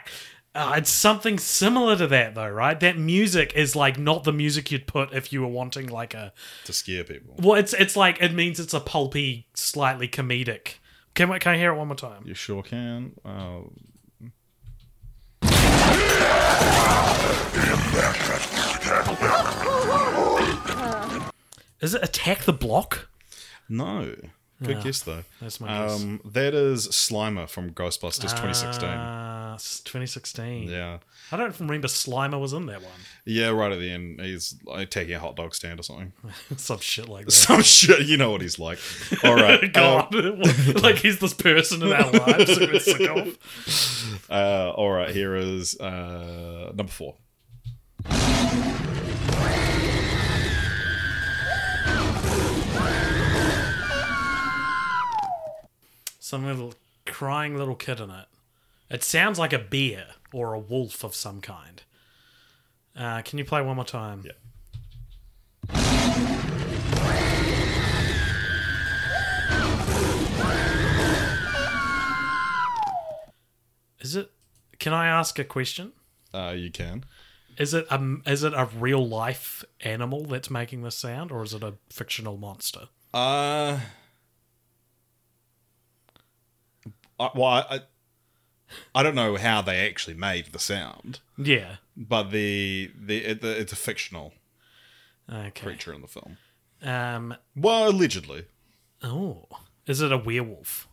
[0.56, 2.80] Uh, it's something similar to that, though, right?
[2.80, 6.34] That music is like not the music you'd put if you were wanting like a.
[6.66, 7.36] to scare people.
[7.40, 10.76] Well, it's it's like it means it's a pulpy, slightly comedic.
[11.14, 12.24] Can I, can I hear it one more time?
[12.26, 13.14] You sure can.
[13.24, 13.62] Uh,
[21.82, 23.10] Is it Attack the Block?
[23.70, 24.16] No.
[24.62, 25.24] Good Yeah, guess though.
[25.42, 26.02] that's my guess.
[26.02, 28.88] Um, that is Slimer from Ghostbusters 2016.
[28.88, 30.70] Uh, s- 2016.
[30.70, 31.00] yeah,
[31.34, 32.92] I don't remember Slimer was in that one.
[33.26, 36.14] yeah, right at the end, he's like taking a hot dog stand or something.
[36.56, 37.32] Some shit like that.
[37.32, 38.80] Some shit, you know what he's like.
[39.24, 40.40] All right, God, um,
[40.82, 44.26] like he's this person in our lives sick of.
[44.30, 47.16] uh, all right, here is uh, number four.
[56.26, 56.74] Some little
[57.06, 58.28] crying little kid in it.
[58.90, 61.84] It sounds like a bear or a wolf of some kind.
[62.96, 64.24] Uh, can you play one more time?
[64.24, 64.32] Yeah.
[74.00, 74.32] Is it?
[74.80, 75.92] Can I ask a question?
[76.34, 77.04] Uh, you can.
[77.58, 81.54] Is it a is it a real life animal that's making this sound, or is
[81.54, 82.88] it a fictional monster?
[83.14, 83.82] Uh,
[87.24, 87.82] I, well, I,
[88.96, 91.76] I- don't know how they actually made the sound, Yeah.
[91.96, 94.34] but the the, it, the it's a fictional
[95.32, 95.52] Okay.
[95.66, 96.38] creature in the film.
[96.82, 97.36] Um.
[97.56, 98.46] Well, allegedly.
[99.02, 99.46] Oh,
[99.88, 100.88] is it a werewolf?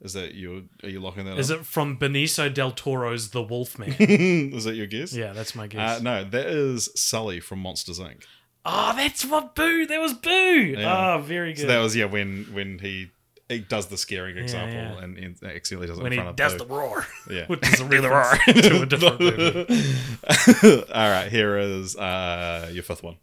[0.00, 0.68] Is that you?
[0.82, 1.38] Are you locking that?
[1.38, 1.60] Is up?
[1.60, 3.92] it from Benicio del Toro's The Wolfman?
[3.98, 5.14] is that your guess?
[5.14, 6.00] yeah, that's my guess.
[6.00, 8.22] Uh, no, that is Sully from Monsters Inc.
[8.64, 9.86] Oh, that's what Boo.
[9.86, 10.74] That was Boo.
[10.78, 11.14] Yeah.
[11.16, 11.62] Oh, very good.
[11.62, 13.10] So that was yeah when when he
[13.52, 15.04] he does the scaring example yeah.
[15.04, 17.06] and, accidentally does it when in he front does of the roar.
[17.30, 17.46] Yeah.
[17.48, 20.92] which is a the reference to a different movie.
[20.92, 23.16] All right, here is uh, your fifth one,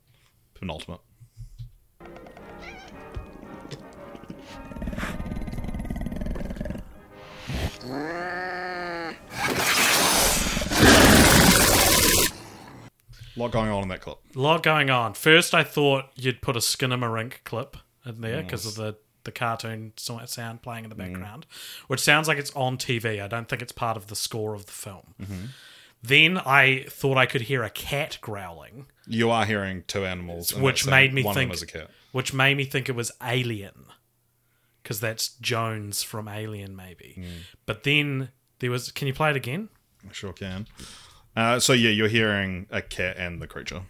[0.56, 1.00] penultimate.
[13.36, 14.18] A lot going on in that clip.
[14.36, 15.13] A lot going on.
[15.13, 19.93] First, I thought you'd put a Skinamarink clip in there because of the the cartoon
[19.97, 21.45] sound playing in the background,
[21.88, 23.21] which sounds like it's on TV.
[23.21, 25.13] I don't think it's part of the score of the film.
[26.01, 30.88] Then I thought I could hear a cat growling, You are hearing two animals, which
[30.88, 31.89] made me think of them a cat.
[32.13, 33.86] which made me think it was Alien,
[34.82, 37.15] because that's Jones from Alien, maybe.
[37.15, 37.41] Hmm.
[37.65, 38.29] But then
[38.60, 38.91] there was.
[38.93, 39.67] Can you play it again?
[40.10, 40.67] I sure can.
[41.36, 43.82] Uh, so yeah, you're hearing a cat and the creature.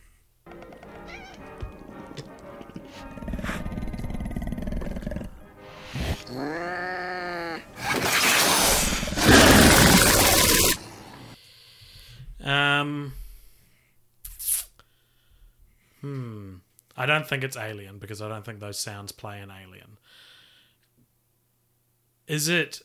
[12.43, 13.13] Um.
[16.01, 16.55] Hmm.
[16.95, 19.97] I don't think it's Alien because I don't think those sounds play in Alien.
[22.27, 22.81] Is it?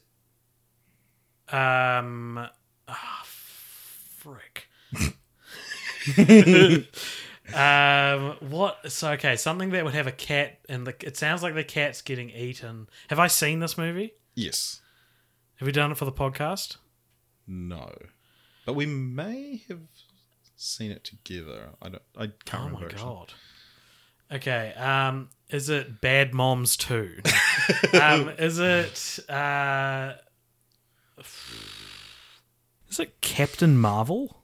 [1.51, 2.49] Um.
[2.89, 4.69] Ah, frick.
[7.53, 8.37] um.
[8.41, 8.91] What?
[8.91, 12.01] So okay, something that would have a cat, and the it sounds like the cat's
[12.03, 12.89] getting eaten.
[13.09, 14.15] Have I seen this movie?
[14.35, 14.81] Yes.
[15.57, 16.77] Have we done it for the podcast?
[17.47, 17.93] No.
[18.67, 19.81] But we may have
[20.57, 21.71] seen it together.
[21.83, 22.03] I don't.
[22.17, 22.97] I can't Oh remember.
[22.97, 23.33] my god.
[24.33, 24.73] Okay.
[24.75, 27.19] Um, is it Bad Moms Two?
[28.01, 29.19] um, is it?
[29.29, 30.15] Uh,
[32.89, 34.43] is it Captain Marvel?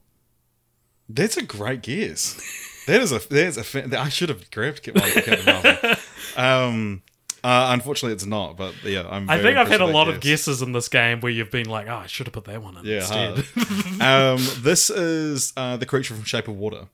[1.09, 2.41] That's a great guess.
[2.91, 5.95] That is a there's a I should have grabbed Captain Marvel.
[6.37, 7.03] Um,
[7.43, 8.57] uh, unfortunately, it's not.
[8.57, 9.29] But yeah, I'm.
[9.29, 11.69] I think I've had a lot that of guesses in this game where you've been
[11.69, 12.99] like, "Oh, I should have put that one in Yeah.
[12.99, 16.87] instead." um, this is uh, the creature from Shape of Water.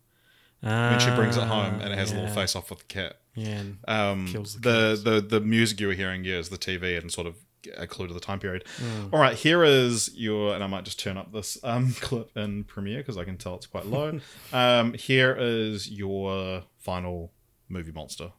[0.61, 3.19] when she brings it home and it has a little face off with the cat.
[3.35, 6.97] Yeah, Um, kills the the, the, the music you were hearing, yeah, is the TV
[6.99, 7.35] and sort of
[7.77, 8.65] a clue to the time period.
[8.79, 9.13] Mm.
[9.13, 12.65] All right, here is your, and I might just turn up this um, clip in
[12.65, 14.21] Premiere because I can tell it's quite low.
[14.53, 17.33] um, here is your final
[17.69, 18.33] movie monster.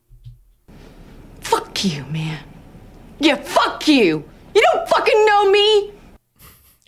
[1.41, 2.43] Fuck you, man.
[3.19, 4.23] Yeah, fuck you.
[4.53, 5.93] You don't fucking know me.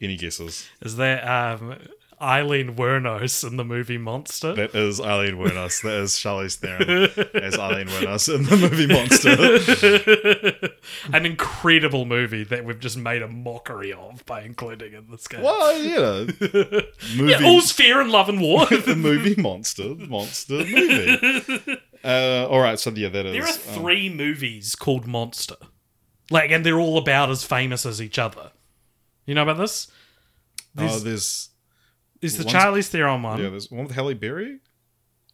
[0.02, 0.69] Any guesses?
[0.82, 1.78] Is that um,
[2.21, 4.53] Aileen Wuornos in the movie Monster?
[4.53, 5.82] That is Aileen Wuornos.
[5.84, 7.10] that is Charlize Theron
[7.43, 10.73] as Aileen Wuornos in the movie Monster.
[11.17, 15.41] An incredible movie that we've just made a mockery of by including in this game.
[15.41, 16.25] well, yeah.
[17.15, 18.65] Movie, Yeah, all's fair in love and war.
[18.65, 19.95] the movie Monster.
[19.95, 21.77] Monster movie.
[22.03, 23.34] Uh, all right, so yeah, that is.
[23.34, 25.55] There are um, three movies called Monster.
[26.32, 28.51] Like, and they're all about as famous as each other.
[29.25, 29.88] You know about this?
[30.77, 31.48] oh, There's,
[32.21, 33.41] there's the one's- Charlize Theron one.
[33.41, 34.60] Yeah, there's one with Halle Berry.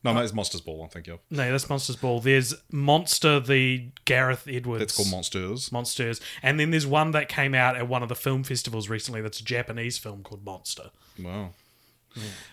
[0.04, 0.84] No, no, it's Monsters Ball.
[0.84, 1.20] I'm thinking of.
[1.32, 2.20] No, that's Monsters Ball.
[2.20, 4.80] There's Monster, the Gareth Edwards.
[4.82, 5.72] That's called Monsters.
[5.72, 6.22] Monsters.
[6.44, 9.40] And then there's one that came out at one of the film festivals recently that's
[9.40, 10.92] a Japanese film called Monster.
[11.20, 11.54] Wow.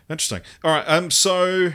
[0.08, 0.40] Interesting.
[0.64, 0.84] All right.
[0.88, 1.10] Um.
[1.10, 1.74] So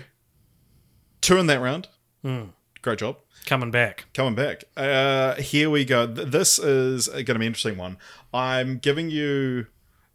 [1.22, 1.88] two in that round.
[2.24, 2.46] Hmm.
[2.82, 3.18] great job.
[3.46, 4.06] Coming back.
[4.16, 4.64] Coming back.
[4.76, 6.06] Uh, here we go.
[6.12, 7.98] Th- This is going to be an interesting one.
[8.34, 9.68] I'm giving you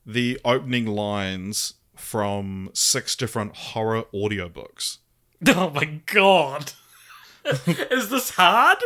[0.05, 4.99] the opening lines from six different horror audiobooks.
[5.49, 6.73] Oh my god.
[7.45, 8.79] is this hard?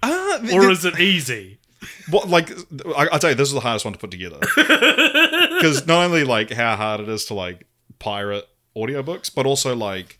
[0.00, 1.58] Uh, or is it easy?
[2.10, 2.50] What like
[2.96, 6.24] I, I tell you, this is the hardest one to put together because not only
[6.24, 7.66] like how hard it is to like
[7.98, 10.17] pirate audiobooks, but also like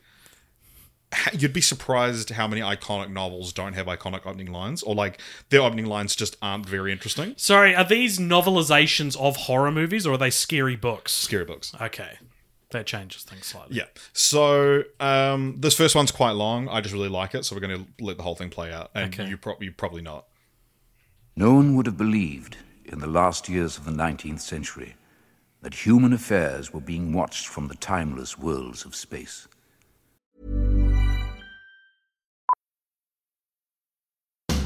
[1.33, 5.61] you'd be surprised how many iconic novels don't have iconic opening lines, or like their
[5.63, 7.35] opening lines just aren't very interesting.
[7.37, 11.13] Sorry, are these novelizations of horror movies or are they scary books?
[11.13, 11.73] Scary books.
[11.81, 12.19] Okay.
[12.71, 13.77] That changes things slightly.
[13.77, 13.85] Yeah.
[14.13, 16.69] So um, this first one's quite long.
[16.69, 18.91] I just really like it, so we're going to let the whole thing play out,
[18.95, 19.27] and Okay.
[19.31, 20.27] you, pro- you probably not.
[21.35, 24.97] No one would have believed in the last years of the 19th century
[25.63, 29.49] that human affairs were being watched from the timeless worlds of space.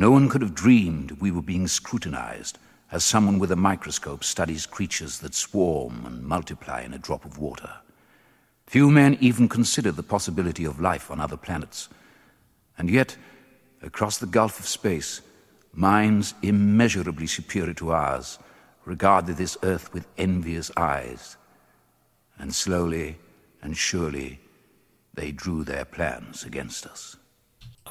[0.00, 2.58] No one could have dreamed we were being scrutinized
[2.92, 7.36] as someone with a microscope studies creatures that swarm and multiply in a drop of
[7.36, 7.70] water.
[8.66, 11.88] Few men even consider the possibility of life on other planets.
[12.78, 13.16] And yet,
[13.82, 15.20] across the gulf of space,
[15.72, 18.38] minds immeasurably superior to ours
[18.84, 21.36] regarded this earth with envious eyes.
[22.38, 23.18] And slowly
[23.62, 24.38] and surely,
[25.14, 27.16] they drew their plans against us.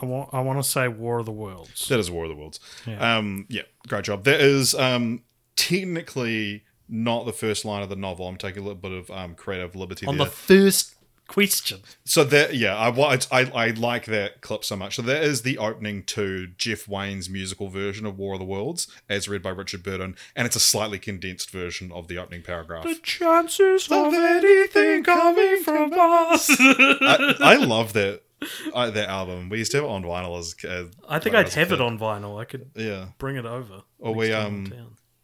[0.01, 1.88] I want I want to say War of the Worlds.
[1.88, 2.60] That is War of the Worlds.
[2.86, 3.17] Yeah.
[3.17, 4.23] Um, yeah, great job.
[4.23, 5.23] That is um,
[5.55, 8.27] technically not the first line of the novel.
[8.27, 10.25] I'm taking a little bit of um, creative liberty On there.
[10.25, 10.95] the first
[11.27, 11.81] question.
[12.05, 12.89] so that yeah, I,
[13.31, 14.95] I I like that clip so much.
[14.95, 18.88] So that is the opening to Jeff Wayne's musical version of War of the Worlds,
[19.10, 22.83] as read by Richard Burton, and it's a slightly condensed version of the opening paragraph.
[22.86, 26.49] The chances of anything coming from us.
[26.60, 28.21] I, I love that
[28.73, 29.50] uh, that album.
[29.50, 30.56] We used to have it on vinyl as.
[30.63, 32.39] Uh, I think I'd have it on vinyl.
[32.39, 33.08] I could Yeah.
[33.17, 33.82] bring it over.
[34.00, 34.71] Or we um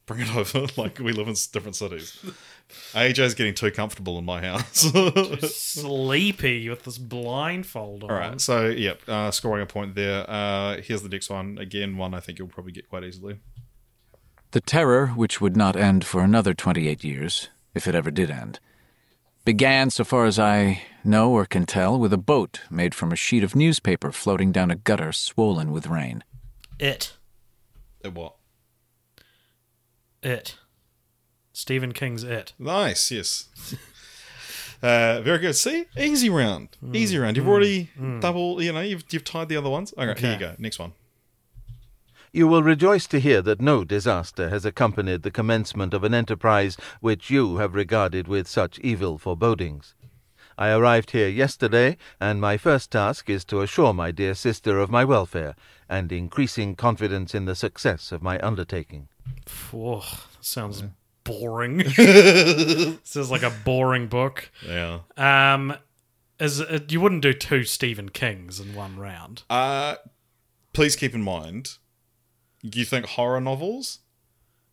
[0.05, 2.17] bring it over like we live in different cities.
[2.93, 4.91] AJ's getting too comfortable in my house.
[5.53, 8.09] sleepy with this blindfold on.
[8.09, 10.25] All right, so yep, uh, scoring a point there.
[10.29, 11.57] Uh, here's the next one.
[11.57, 13.39] Again, one I think you'll probably get quite easily.
[14.51, 18.59] The terror, which would not end for another 28 years, if it ever did end,
[19.45, 23.15] began, so far as I know or can tell, with a boat made from a
[23.15, 26.23] sheet of newspaper floating down a gutter swollen with rain.
[26.79, 27.13] It.
[28.03, 28.35] It what?
[30.21, 30.57] It.
[31.51, 32.53] Stephen King's It.
[32.57, 33.49] Nice, yes.
[34.83, 35.55] Uh, very good.
[35.55, 37.37] See, easy round, Mm, easy round.
[37.37, 38.19] You've mm, already mm.
[38.19, 38.61] double.
[38.61, 39.93] You know, you've you've tied the other ones.
[39.97, 40.55] Okay, here you go.
[40.59, 40.91] Next one.
[42.33, 46.75] You will rejoice to hear that no disaster has accompanied the commencement of an enterprise
[46.99, 49.95] which you have regarded with such evil forebodings.
[50.57, 54.89] I arrived here yesterday, and my first task is to assure my dear sister of
[54.89, 55.55] my welfare
[55.89, 59.07] and increasing confidence in the success of my undertaking.
[59.71, 60.83] Whoa, that sounds
[61.23, 61.77] boring.
[61.97, 64.51] this is like a boring book.
[64.67, 64.99] Yeah.
[65.17, 65.75] Um,
[66.39, 69.43] is it, you wouldn't do two Stephen Kings in one round.
[69.49, 69.95] Uh,
[70.73, 71.77] please keep in mind,
[72.61, 73.99] you think horror novels?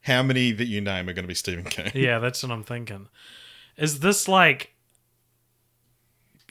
[0.02, 1.92] How many that you name are going to be Stephen King?
[1.94, 3.08] yeah, that's what I'm thinking.
[3.76, 4.74] Is this like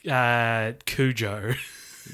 [0.08, 1.54] uh Cujo?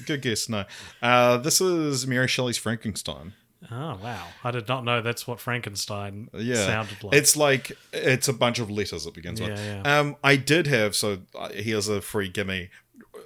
[0.07, 0.49] Good guess.
[0.49, 0.65] No,
[1.03, 3.33] uh, this is Mary Shelley's Frankenstein.
[3.71, 7.15] Oh wow, I did not know that's what Frankenstein Yeah, sounded like.
[7.15, 9.51] It's like it's a bunch of letters it begins with.
[9.59, 9.99] Yeah, yeah.
[10.01, 12.69] Um, I did have so uh, here's a free gimme.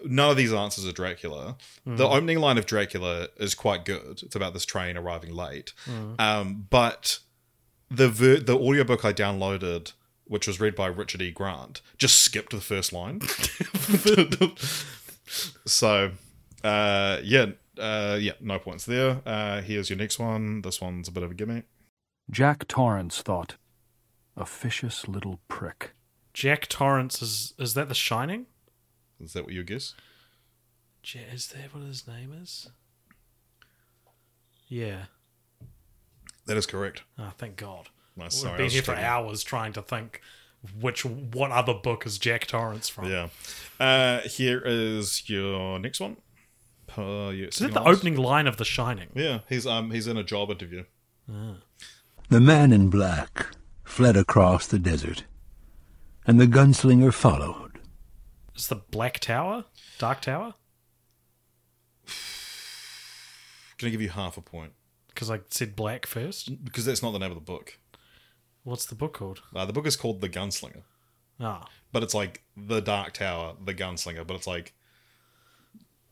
[0.05, 1.57] None of these answers are Dracula.
[1.85, 2.17] The Mm.
[2.17, 4.21] opening line of Dracula is quite good.
[4.23, 5.75] It's about this train arriving late.
[5.87, 6.19] Mm.
[6.21, 7.19] Um, but
[7.91, 9.93] the ver- the audiobook I downloaded,
[10.31, 11.33] which was read by Richard E.
[11.33, 13.21] Grant, just skipped the first line.
[15.67, 16.13] so,
[16.63, 19.21] uh, yeah, uh, yeah, no points there.
[19.27, 20.63] Uh, here's your next one.
[20.63, 21.65] This one's a bit of a gimme.
[22.31, 23.57] Jack Torrance thought,
[24.37, 25.95] officious little prick.
[26.33, 28.47] Jack Torrance is is that The Shining?
[29.21, 29.95] Is that what you guess?
[31.03, 32.71] Ja- Is that what his name is?
[34.69, 35.07] Yeah.
[36.47, 37.03] That is correct.
[37.19, 37.89] Oh, thank God.
[38.17, 39.05] No, We've been here for struggling.
[39.05, 40.21] hours trying to think
[40.79, 43.11] which what other book is Jack Torrance from?
[43.11, 43.29] Yeah.
[43.79, 46.17] Uh, here is your next one.
[46.99, 49.09] Uh, yeah, Is it the opening line of The Shining?
[49.15, 50.85] Yeah, he's um he's in a job interview.
[52.29, 53.47] The man in black
[53.85, 55.25] fled across the desert,
[56.27, 57.79] and the gunslinger followed.
[58.55, 59.65] It's the Black Tower,
[59.99, 60.55] Dark Tower,
[63.79, 64.73] Gonna give you half a point
[65.09, 66.65] because I said black first.
[66.65, 67.79] because that's not the name of the book.
[68.65, 69.41] What's the book called?
[69.55, 70.83] Uh, the book is called The Gunslinger,
[71.41, 74.75] Ah, but it's like the Dark Tower, the Gunslinger, but it's like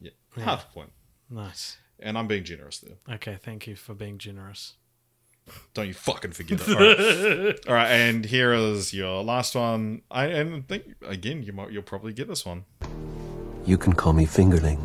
[0.01, 0.45] yeah, Yeah.
[0.45, 0.93] half point.
[1.31, 1.79] nice.
[2.01, 2.97] And I'm being generous there.
[3.17, 4.75] Okay, thank you for being generous.
[5.75, 6.69] Don't you fucking forget it.
[6.69, 7.59] All right.
[7.69, 10.03] All right, and here is your last one.
[10.11, 12.65] I and I think again you might you'll probably get this one.
[13.67, 14.79] You can call me Fingerling.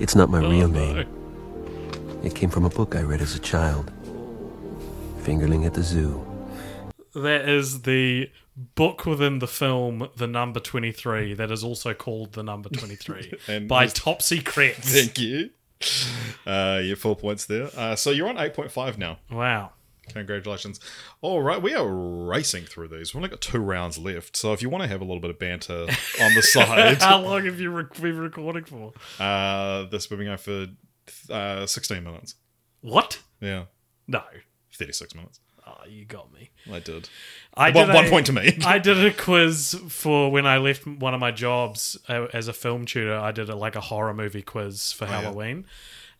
[0.00, 0.94] It's not my Oh, real no.
[0.94, 2.20] name.
[2.24, 3.92] It came from a book I read as a child.
[5.24, 6.24] Fingerling at the Zoo.
[7.14, 8.30] That is the
[8.74, 13.68] book within the film, The Number 23, that is also called The Number 23 And
[13.68, 14.76] by this- Top Secret.
[14.80, 15.50] Thank you.
[16.46, 17.68] Uh, yeah, four points there.
[17.76, 19.18] Uh, so you're on eight point five now.
[19.30, 19.72] Wow.
[20.12, 20.80] Congratulations.
[21.20, 23.12] All right, we are racing through these.
[23.12, 24.36] We've only got two rounds left.
[24.36, 25.86] So if you want to have a little bit of banter
[26.20, 28.92] on the side, How long have you re- been recording for?
[29.18, 30.66] uh, this will be going for
[31.30, 32.34] uh, 16 minutes.
[32.82, 33.20] What?
[33.40, 33.64] Yeah.
[34.06, 34.22] No.
[34.76, 35.40] 36 minutes.
[35.66, 36.50] Oh, you got me.
[36.70, 37.08] I did.
[37.54, 38.58] I one, did one a- point to me.
[38.66, 42.52] I did a quiz for when I left one of my jobs uh, as a
[42.52, 43.16] film tutor.
[43.16, 45.20] I did a, like a horror movie quiz for Oh, yeah.
[45.22, 45.66] Halloween.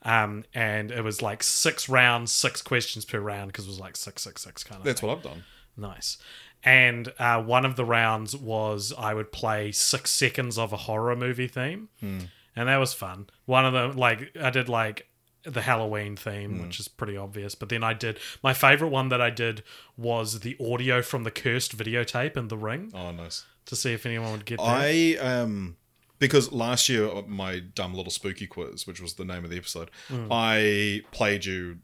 [0.03, 3.97] Um, and it was like six rounds, six questions per round because it was like
[3.97, 4.85] six, six, six kind of.
[4.85, 5.09] That's thing.
[5.09, 5.45] what I've done.
[5.77, 6.17] Nice.
[6.63, 11.15] And uh, one of the rounds was I would play six seconds of a horror
[11.17, 12.21] movie theme, Hmm.
[12.57, 13.27] and that was fun.
[13.45, 15.07] One of them, like I did, like
[15.45, 16.63] the Halloween theme, Hmm.
[16.67, 17.55] which is pretty obvious.
[17.55, 19.63] But then I did my favorite one that I did
[19.97, 23.45] was the audio from the cursed videotape in the ring Oh, nice.
[23.67, 24.65] to see if anyone would get that.
[24.65, 25.77] I um
[26.19, 29.57] because last year uh, my dumb little spooky quiz, which was the name of the
[29.59, 30.29] episode, Mm.
[30.31, 31.79] I played you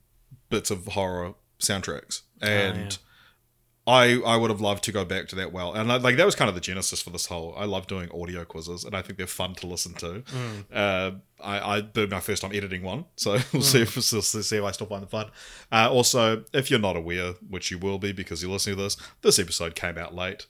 [0.48, 2.98] bits of horror soundtracks, Oh, and
[3.86, 6.26] I I would have loved to go back to that well, and I, like that
[6.26, 7.54] was kind of the genesis for this whole.
[7.56, 10.22] I love doing audio quizzes, and I think they're fun to listen to.
[10.22, 10.64] Mm.
[10.72, 11.10] Uh,
[11.42, 13.62] I I did my first time editing one, so we'll Mm.
[13.62, 15.30] see if we'll see if I still find the fun.
[15.72, 18.96] Uh, also, if you're not aware, which you will be because you're listening to this,
[19.22, 20.46] this episode came out late.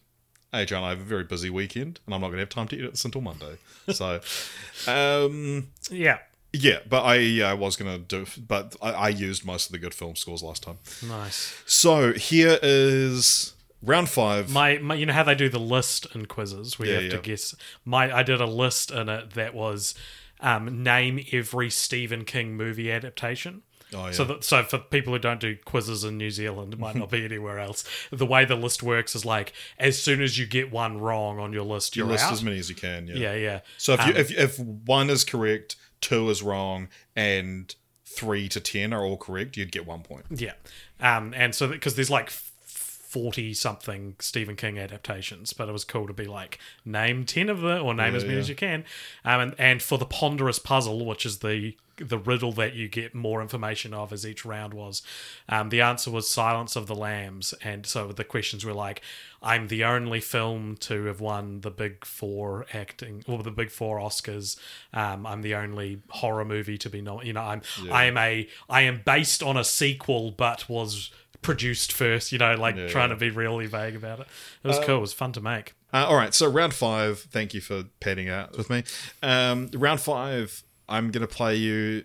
[0.52, 2.66] AJ and I have a very busy weekend, and I'm not going to have time
[2.68, 3.56] to edit this until Monday.
[3.92, 4.20] So,
[4.88, 6.18] um, yeah,
[6.52, 9.72] yeah, but I yeah, I was going to do, but I, I used most of
[9.72, 10.78] the good film scores last time.
[11.06, 11.62] nice.
[11.66, 14.50] So here is round five.
[14.50, 17.12] My, my, you know how they do the list in quizzes where Yeah, you have
[17.12, 17.18] yeah.
[17.18, 17.54] to guess.
[17.84, 19.94] My, I did a list in it that was
[20.40, 23.62] um, name every Stephen King movie adaptation.
[23.92, 24.12] Oh, yeah.
[24.12, 27.10] So, that, so for people who don't do quizzes in New Zealand, it might not
[27.10, 27.84] be anywhere else.
[28.12, 31.52] The way the list works is like as soon as you get one wrong on
[31.52, 32.32] your list, you you're list out.
[32.32, 33.08] as many as you can.
[33.08, 33.60] Yeah, Yeah, yeah.
[33.78, 37.74] So if you Um, if if one is correct, two is wrong, and
[38.04, 40.26] three to ten are all correct, you'd get one point.
[40.30, 40.54] Yeah,
[41.00, 46.06] um, and so because there's like forty something Stephen King adaptations, but it was cool
[46.06, 48.40] to be like name ten of them or name Yeah, as many yeah.
[48.40, 48.84] as you can.
[49.24, 53.14] Um, and, and for the ponderous puzzle, which is the the riddle that you get
[53.14, 55.02] more information of as each round was,
[55.48, 59.02] um, the answer was Silence of the Lambs, and so the questions were like,
[59.42, 63.98] I'm the only film to have won the big four acting or the big four
[63.98, 64.58] Oscars.
[64.92, 67.94] Um, I'm the only horror movie to be not, you know, I'm Yeah.
[67.94, 72.32] I am a I am based on a sequel, but was produced first.
[72.32, 72.88] You know, like Yeah.
[72.88, 74.26] trying to be really vague about it.
[74.62, 74.96] It was Um, cool.
[74.98, 75.72] It was fun to make.
[75.92, 77.20] Uh, all right, so round five.
[77.32, 78.84] Thank you for padding out with me.
[79.22, 82.02] Um, round five, I'm gonna play you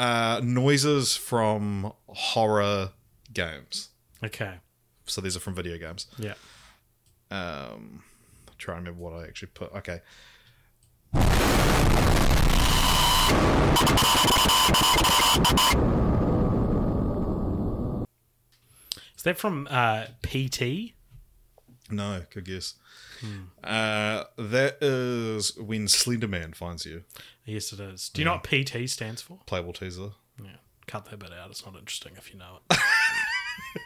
[0.00, 2.90] uh, noises from horror
[3.32, 3.90] games.
[4.22, 4.54] Okay.
[5.06, 6.08] So these are from video games.
[6.18, 6.34] Yeah.
[7.30, 8.02] Um,
[8.58, 9.72] try and remember what I actually put.
[9.74, 10.00] Okay.
[19.16, 20.94] Is that from uh, PT?
[21.90, 22.74] No, good guess.
[23.24, 23.42] Hmm.
[23.62, 27.04] Uh, that is when Slenderman finds you.
[27.44, 28.08] Yes, it is.
[28.08, 29.38] Do you know what PT stands for?
[29.46, 30.10] Playable teaser.
[30.42, 30.50] Yeah.
[30.86, 31.50] Cut that bit out.
[31.50, 32.58] It's not interesting if you know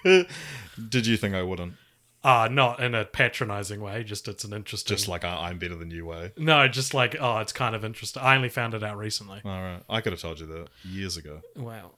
[0.04, 0.28] it.
[0.88, 1.74] Did you think I wouldn't?
[2.24, 4.02] Uh, not in a patronizing way.
[4.02, 4.96] Just it's an interesting.
[4.96, 6.32] Just like I, I'm better than you way.
[6.36, 8.22] No, just like oh, it's kind of interesting.
[8.22, 9.40] I only found it out recently.
[9.44, 11.42] All right, I could have told you that years ago.
[11.56, 11.92] Wow.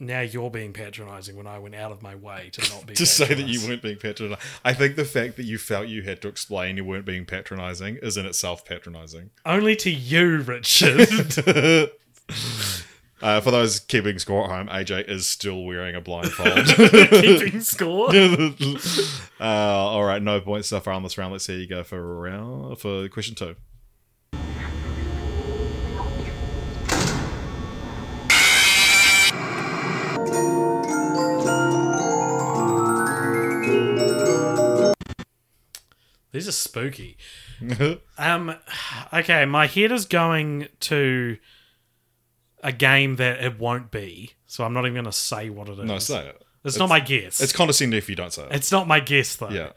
[0.00, 2.94] Now you're being patronizing when I went out of my way to not be.
[2.96, 4.38] to say that you weren't being patronizing.
[4.64, 7.96] I think the fact that you felt you had to explain you weren't being patronizing
[7.96, 9.30] is in itself patronizing.
[9.44, 11.90] Only to you, Richard.
[13.20, 16.66] Uh, for those keeping score at home, AJ is still wearing a blindfold.
[17.10, 18.14] Keeping score?
[18.14, 21.32] uh, all right, no points so far on this round.
[21.32, 23.56] Let's see you go for round for question two.
[36.32, 37.16] These are spooky.
[38.18, 38.54] um,
[39.12, 41.38] okay, my head is going to
[42.62, 45.78] a game that it won't be, so I'm not even going to say what it
[45.78, 45.84] is.
[45.84, 46.42] No, say it.
[46.64, 47.40] It's, not my guess.
[47.40, 48.48] It's condescending if you don't say it.
[48.52, 49.48] It's not my guess though.
[49.48, 49.70] Yeah.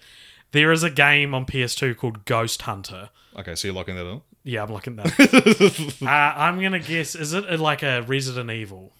[0.52, 3.10] There is a game on PS2 called Ghost Hunter.
[3.38, 4.22] Okay, so you're locking that in.
[4.44, 5.98] Yeah, I'm looking that.
[6.02, 7.16] uh, I'm gonna guess.
[7.16, 8.92] Is it like a Resident Evil?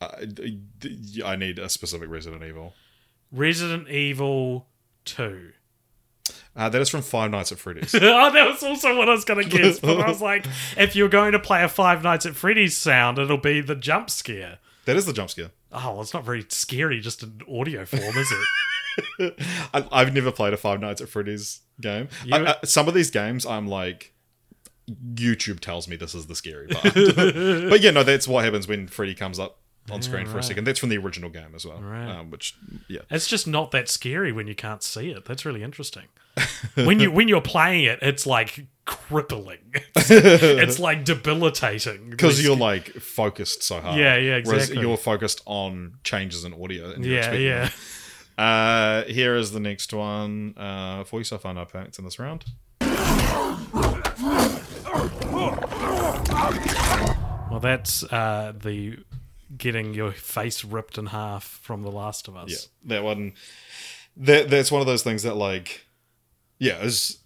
[0.00, 0.08] Uh,
[1.24, 2.72] I need a specific Resident Evil.
[3.32, 4.68] Resident Evil
[5.04, 5.52] Two.
[6.58, 7.94] Uh, that is from Five Nights at Freddy's.
[7.94, 9.78] oh, that was also what I was gonna guess.
[9.78, 10.44] But I was like,
[10.76, 14.10] if you're going to play a Five Nights at Freddy's sound, it'll be the jump
[14.10, 14.58] scare.
[14.84, 15.52] That is the jump scare.
[15.70, 19.34] Oh, well, it's not very scary, just in audio form, is it?
[19.74, 22.08] I, I've never played a Five Nights at Freddy's game.
[22.24, 24.12] You- I, I, some of these games, I'm like,
[25.14, 26.92] YouTube tells me this is the scary part.
[26.94, 30.64] but yeah, no, that's what happens when Freddy comes up on screen for a second.
[30.64, 31.80] That's from the original game as well.
[31.80, 32.08] Right.
[32.08, 32.56] Um, which,
[32.88, 33.00] yeah.
[33.10, 35.24] It's just not that scary when you can't see it.
[35.24, 36.04] That's really interesting.
[36.74, 39.58] when you when you're playing it, it's like crippling.
[40.10, 43.98] It's, it's like debilitating Because you're like focused so hard.
[43.98, 44.80] Yeah, yeah, Whereas exactly.
[44.80, 46.90] you're focused on changes in audio.
[46.92, 47.68] And Yeah, yeah.
[48.38, 51.52] Uh, here is the next one uh, for you so far.
[51.52, 52.44] No packs in this round.
[57.50, 58.98] Well, that's uh, the
[59.56, 62.68] getting your face ripped in half from The Last of Us.
[62.82, 63.34] Yeah, that one.
[64.16, 65.86] That that's one of those things that like,
[66.58, 67.18] yeah, is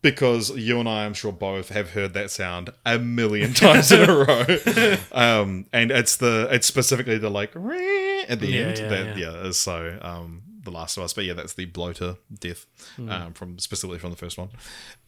[0.00, 4.08] because you and I, I'm sure both have heard that sound a million times in
[4.08, 4.96] a row.
[5.10, 9.42] Um, and it's the it's specifically the like at the Yeah, end yeah, that yeah.
[9.44, 11.12] yeah, so um the Last of Us.
[11.14, 13.08] But yeah, that's the bloater death Hmm.
[13.10, 14.50] um, from specifically from the first one.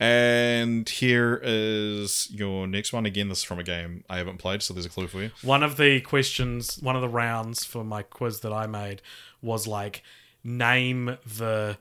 [0.00, 3.04] And here is your next one.
[3.06, 5.30] Again, this is from a game I haven't played, so there's a clue for you.
[5.42, 9.02] One of the questions, one of the rounds for my quiz that I made
[9.42, 10.02] was like,
[10.44, 11.78] name the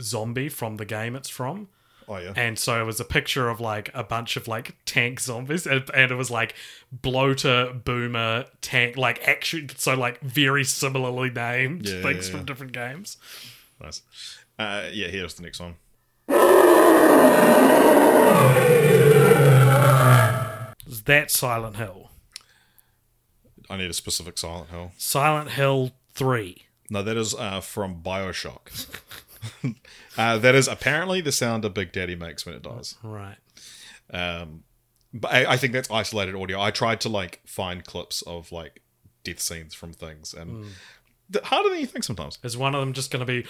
[0.00, 1.68] zombie from the game it's from.
[2.08, 2.32] Oh yeah.
[2.36, 5.88] And so it was a picture of like a bunch of like tank zombies, and,
[5.94, 6.54] and it was like
[6.92, 9.68] bloater, boomer, tank, like action.
[9.76, 13.16] So like very similarly named Yeah, things yeah, from different games.
[13.80, 14.02] Nice.
[14.58, 15.76] Uh, yeah, here's the next one.
[20.86, 22.10] Is that Silent Hill?
[23.70, 24.92] I need a specific Silent Hill.
[24.96, 26.66] Silent Hill Three.
[26.90, 28.88] No, that is uh, from Bioshock.
[30.18, 32.96] uh, that is apparently the sound a Big Daddy makes when it dies.
[33.02, 33.36] Right.
[34.10, 34.64] Um,
[35.12, 36.60] but I, I think that's isolated audio.
[36.60, 38.82] I tried to like find clips of like
[39.22, 40.66] death scenes from things, and
[41.32, 42.38] th- harder than you think sometimes.
[42.42, 43.46] Is one of them just going to be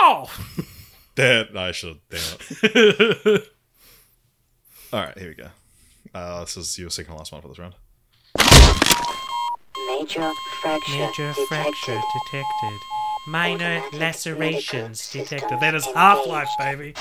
[0.00, 0.28] wow?
[1.16, 2.00] That I should.
[2.10, 2.20] Damn
[2.64, 3.44] it.
[4.92, 5.48] All right, here we go.
[6.12, 7.74] Uh, this is your second last one for this round.
[9.86, 11.46] Major fracture Major detected.
[11.48, 12.00] fracture
[12.32, 12.78] detected.
[13.26, 15.60] Minor lacerations detected.
[15.60, 16.94] That is Half Life, baby.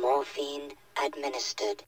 [0.00, 0.72] Morphine
[1.04, 1.84] administered.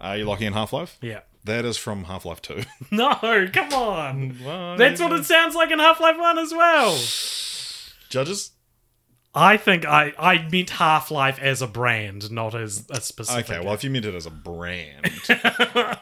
[0.00, 0.98] Are you locking in Half Life?
[1.02, 1.20] Yeah.
[1.44, 2.62] That is from Half Life Two.
[2.90, 3.14] No,
[3.52, 4.36] come on.
[4.44, 6.98] Well, That's what it sounds like in Half Life 1 as well.
[8.08, 8.52] Judges.
[9.34, 13.50] I think I, I meant Half Life as a brand, not as a specific.
[13.50, 15.10] Okay, well, if you meant it as a brand.
[15.28, 15.96] uh,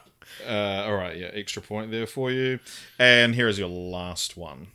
[0.47, 2.59] all right, yeah, extra point there for you.
[2.99, 4.69] And here is your last one.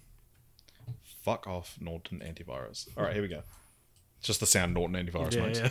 [1.26, 2.88] Fuck off, Norton Antivirus.
[2.95, 3.41] All right, here we go.
[4.21, 5.59] Just the sound Norton Antivirus Yeah, makes.
[5.59, 5.69] yeah.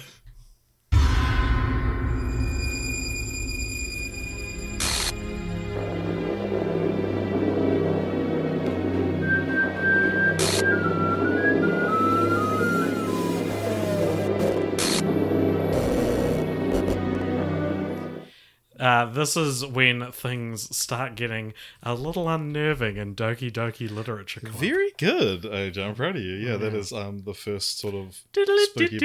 [18.85, 24.57] Uh, this is when things start getting a little unnerving in Doki Doki Literature Club.
[24.57, 25.78] Very good, AJ.
[25.78, 26.35] I'm proud of you.
[26.35, 28.99] Yeah, that is um the first sort of spooky.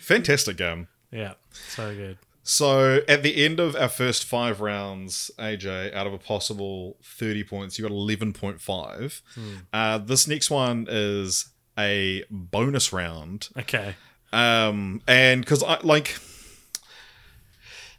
[0.00, 0.86] Fantastic game.
[1.10, 1.34] Yeah,
[1.70, 2.18] so good.
[2.44, 7.42] So at the end of our first five rounds, AJ, out of a possible 30
[7.42, 9.22] points, you got 11.5.
[9.34, 9.54] Hmm.
[9.72, 13.48] Uh, this next one is a bonus round.
[13.58, 13.96] Okay.
[14.32, 16.16] Um, and because I like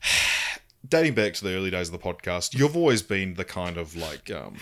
[0.88, 3.96] dating back to the early days of the podcast, you've always been the kind of
[3.96, 4.58] like um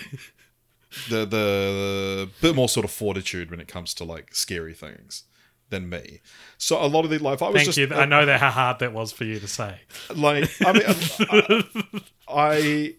[1.09, 5.23] the the bit more sort of fortitude when it comes to like scary things
[5.69, 6.21] than me.
[6.57, 7.89] So a lot of the like, if I was Thank just you.
[7.91, 9.79] I know that how hard that was for you to say.
[10.15, 11.63] like I mean
[12.27, 12.95] I, I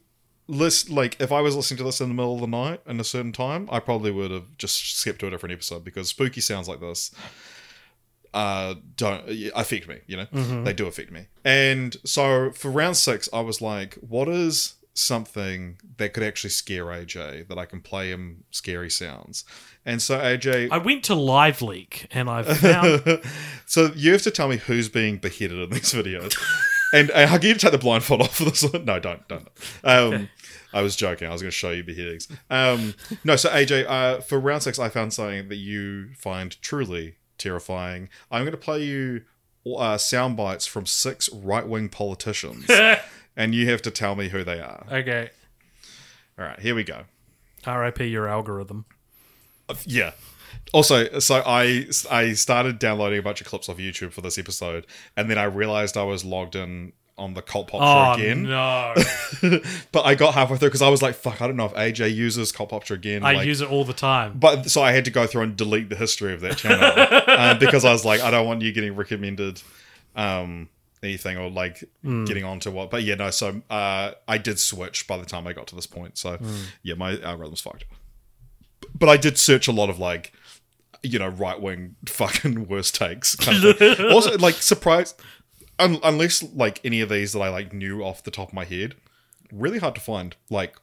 [0.48, 3.00] list like if I was listening to this in the middle of the night in
[3.00, 6.40] a certain time, I probably would have just skipped to a different episode because spooky
[6.40, 7.10] sounds like this
[8.36, 9.22] uh don't
[9.54, 10.26] affect me, you know?
[10.26, 10.64] Mhm.
[10.64, 11.26] They do affect me.
[11.44, 16.86] And so for round 6, I was like, what is something that could actually scare
[16.86, 19.44] AJ that I can play him scary sounds?
[19.84, 23.22] And so AJ I went to Live Leak and I found
[23.66, 26.34] so you have to tell me who's being beheaded in these videos.
[26.92, 28.84] and uh, I'll get you to take the blindfold off for this one.
[28.84, 29.48] No, don't, don't.
[29.84, 30.28] Um,
[30.74, 31.28] I was joking.
[31.28, 32.28] I was going to show you beheadings.
[32.50, 37.14] Um, no, so AJ, uh, for round six, I found something that you find truly
[37.38, 38.08] terrifying.
[38.30, 39.22] I'm going to play you
[39.76, 42.70] uh, sound bites from six right wing politicians,
[43.36, 44.86] and you have to tell me who they are.
[44.90, 45.30] Okay.
[46.38, 47.04] All right, here we go.
[47.66, 48.84] RIP your algorithm.
[49.84, 50.12] Yeah.
[50.72, 54.86] Also, so I I started downloading a bunch of clips off YouTube for this episode,
[55.16, 58.42] and then I realized I was logged in on the Cult Popture Oh, again.
[58.42, 58.94] no.
[59.92, 62.14] but I got halfway through because I was like, "Fuck, I don't know if AJ
[62.14, 64.34] uses Cult Popture again." I like- use it all the time.
[64.38, 66.84] but so I had to go through and delete the history of that channel
[67.26, 69.62] uh, because I was like, I don't want you getting recommended
[70.14, 70.68] um,
[71.02, 72.26] anything or like Mm.
[72.26, 72.90] getting onto what.
[72.90, 73.30] But yeah, no.
[73.30, 76.18] So uh, I did switch by the time I got to this point.
[76.18, 76.64] So Mm.
[76.82, 77.84] yeah, my algorithm's fucked.
[78.94, 80.32] But I did search a lot of like,
[81.02, 83.36] you know, right wing fucking worst takes.
[83.36, 85.14] Kind of also, like surprise,
[85.78, 88.64] un- unless like any of these that I like knew off the top of my
[88.64, 88.94] head,
[89.52, 90.36] really hard to find.
[90.50, 90.76] Like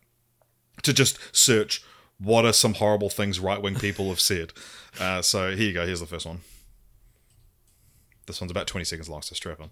[0.84, 1.84] to just search
[2.20, 4.54] what are some horrible things right wing people have said.
[5.00, 5.88] Uh, so here you go.
[5.88, 6.42] Here's the first one.
[8.28, 9.72] This one's about 20 seconds long, so strap on.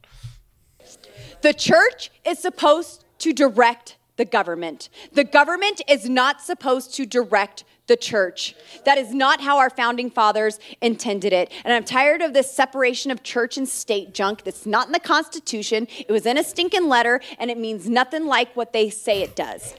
[1.44, 4.90] The church is supposed to direct the government.
[5.14, 8.56] The government is not supposed to direct the church.
[8.86, 11.52] That is not how our founding fathers intended it.
[11.66, 15.00] And I'm tired of this separation of church and state junk that's not in the
[15.00, 15.88] Constitution.
[16.08, 19.36] It was in a stinking letter, and it means nothing like what they say it
[19.36, 19.76] does.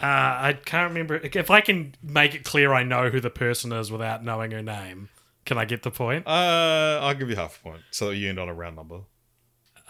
[0.00, 1.16] Uh, I can't remember.
[1.16, 4.62] If I can make it clear I know who the person is without knowing her
[4.62, 5.10] name,
[5.44, 6.26] can I get the point?
[6.26, 9.00] Uh, I'll give you half a point so that you end on a round number.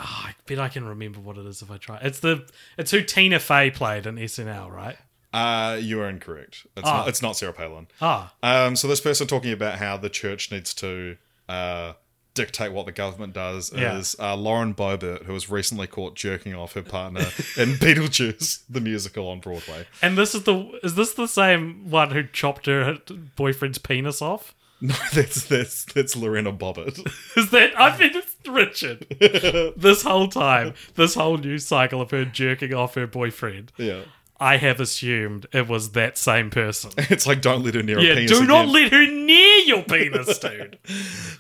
[0.01, 1.99] Oh, I bet I can remember what it is if I try.
[2.03, 4.97] It's the it's who Tina Fey played in SNL, right?
[5.33, 6.67] Uh, you are incorrect.
[6.77, 6.99] It's, Ah.
[6.99, 7.87] not, it's not Sarah Palin.
[8.01, 8.33] Ah.
[8.43, 11.17] Um, so this person talking about how the church needs to
[11.49, 11.93] uh,
[12.35, 13.99] dictate what the government does Yeah.
[13.99, 17.21] is uh, Lauren Boebert, who was recently caught jerking off her partner
[17.59, 19.87] in Beetlejuice, the musical on Broadway.
[20.01, 22.99] And this is the is this the same one who chopped her
[23.37, 24.55] boyfriend's penis off?
[24.81, 27.05] No, that's that's that's Lorena Bobbitt.
[27.37, 29.07] Is that I mean it's Richard?
[29.77, 33.73] this whole time, this whole news cycle of her jerking off her boyfriend.
[33.77, 34.03] Yeah.
[34.41, 36.93] I have assumed it was that same person.
[37.11, 38.31] It's like don't let her near yeah, a penis.
[38.31, 38.73] Yeah, do not again.
[38.73, 40.79] let her near your penis, dude.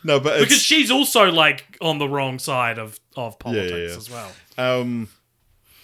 [0.02, 3.76] No, but it's, because she's also like on the wrong side of of politics Yeah,
[3.78, 3.96] yeah, yeah.
[3.96, 4.32] as well.
[4.58, 5.08] Um,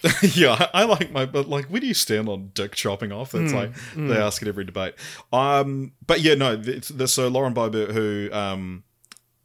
[0.35, 3.33] yeah, I, I like my, but like, where do you stand on dick chopping off?
[3.33, 4.09] That's Mm, like mm.
[4.09, 4.95] they ask at every debate.
[5.33, 8.83] Um, but yeah, no, it's the, so Lauren Boebert who um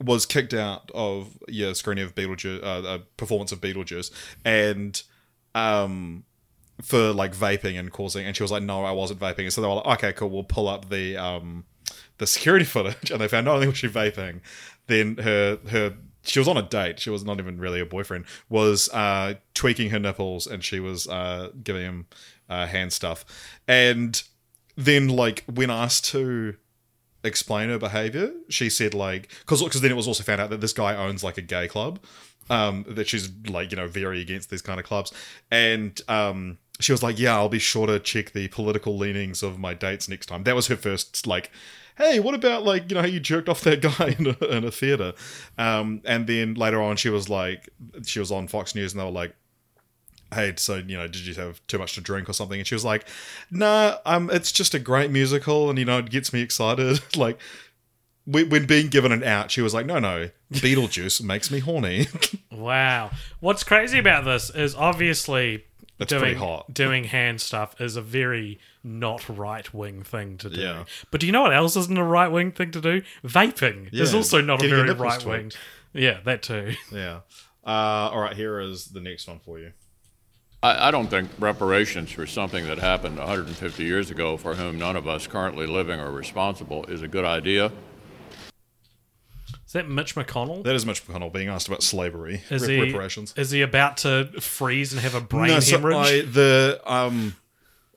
[0.04, 4.12] was kicked out of yeah screening of Beetlejuice, uh, a performance of Beetlejuice,
[4.44, 5.02] and
[5.56, 6.24] um
[6.82, 9.62] for like vaping and causing, and she was like, no, I wasn't vaping, and so
[9.62, 11.66] they were like, okay, cool, we'll pull up the um
[12.18, 14.42] the security footage, and they found not only was she vaping,
[14.88, 17.00] then her her she was on a date.
[17.00, 18.26] She was not even really a boyfriend.
[18.50, 22.08] Was uh, tweaking her nipples, and she was uh, giving him
[22.50, 23.26] uh, hand stuff.
[23.68, 24.22] And
[24.76, 26.56] then, like, when asked to
[27.24, 30.62] explain her behavior, she said like, because because then it was also found out that
[30.62, 32.00] this guy owns like a gay club.
[32.52, 35.14] Um, that she's like, you know, very against these kind of clubs,
[35.52, 39.60] and um, she was like, "Yeah, I'll be sure to check the political leanings of
[39.60, 41.52] my dates next time." That was her first like
[42.00, 44.64] hey, what about like you know how you jerked off that guy in a, in
[44.64, 45.14] a theater?
[45.60, 47.70] Um, and then later on, she was like,
[48.04, 49.36] she was on Fox News, and they were like,
[50.34, 52.60] hey, so you know, did you have too much to drink or something?
[52.60, 53.08] And she was like,
[53.52, 57.00] nah, um, it's just a great musical, and you know, it gets me excited.
[57.16, 57.38] like.
[58.26, 62.08] When when being given an out, she was like, "No, no, Beetlejuice makes me horny."
[62.52, 63.12] Wow.
[63.40, 65.64] What's crazy about this is obviously
[66.00, 66.74] It's doing pretty hot.
[66.74, 70.62] doing hand stuff is a very not right wing thing to do.
[70.62, 70.86] Yeah.
[71.12, 73.02] But do you know what else isn't a right wing thing to do?
[73.24, 75.42] Vaping is also not a getting your very right wing.
[75.50, 75.58] tweaked.
[75.94, 76.74] Yeah, that too.
[76.92, 77.20] yeah.
[77.66, 79.74] Uh, all right, here is the next one for you.
[80.62, 84.96] I, I don't think reparations for something that happened 150 years ago for whom none
[84.96, 87.72] of us currently living are responsible is a good idea.
[89.70, 90.64] Is that Mitch McConnell?
[90.64, 93.36] That is Mitch McConnell being asked about slavery Is rep- he reparations.
[93.38, 96.08] is he about to freeze and have a brain No, so hemorrhage?
[96.08, 97.36] I, the um,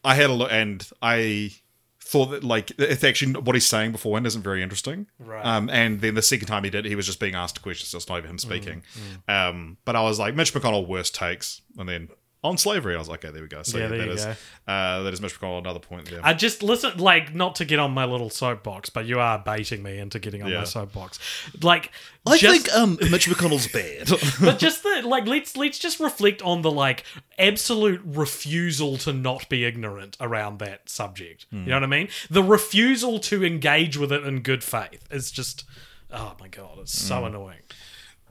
[0.04, 1.54] I had a look, and I
[1.98, 5.06] thought that like it's actually what he's saying beforehand isn't very interesting.
[5.18, 5.42] Right.
[5.42, 7.88] Um, and then the second time he did, he was just being asked questions.
[7.88, 8.82] So it's not even him speaking.
[9.26, 12.10] Um, but I was like, Mitch McConnell worst takes, and then
[12.44, 12.94] on slavery.
[12.96, 13.62] I was like, okay, there we go.
[13.62, 14.34] So Yeah, yeah, there that you is go.
[14.66, 15.58] uh, that is Mitch McConnell.
[15.58, 16.20] Another point there.
[16.24, 19.82] I just listen, like, not to get on my little soapbox, but you are baiting
[19.82, 20.58] me into getting on Yeah.
[20.58, 21.20] my soapbox.
[21.62, 21.92] Like,
[22.26, 24.08] I just- think um, Mitch McConnell's bad.
[24.44, 27.04] but just the like, let's let's just reflect on the like
[27.38, 31.46] absolute refusal to not be ignorant around that subject.
[31.50, 31.58] Hmm.
[31.58, 32.08] You know what I mean?
[32.30, 35.64] The refusal to engage with it in good faith is just,
[36.10, 37.26] oh my god, it's so Hmm.
[37.26, 37.60] annoying.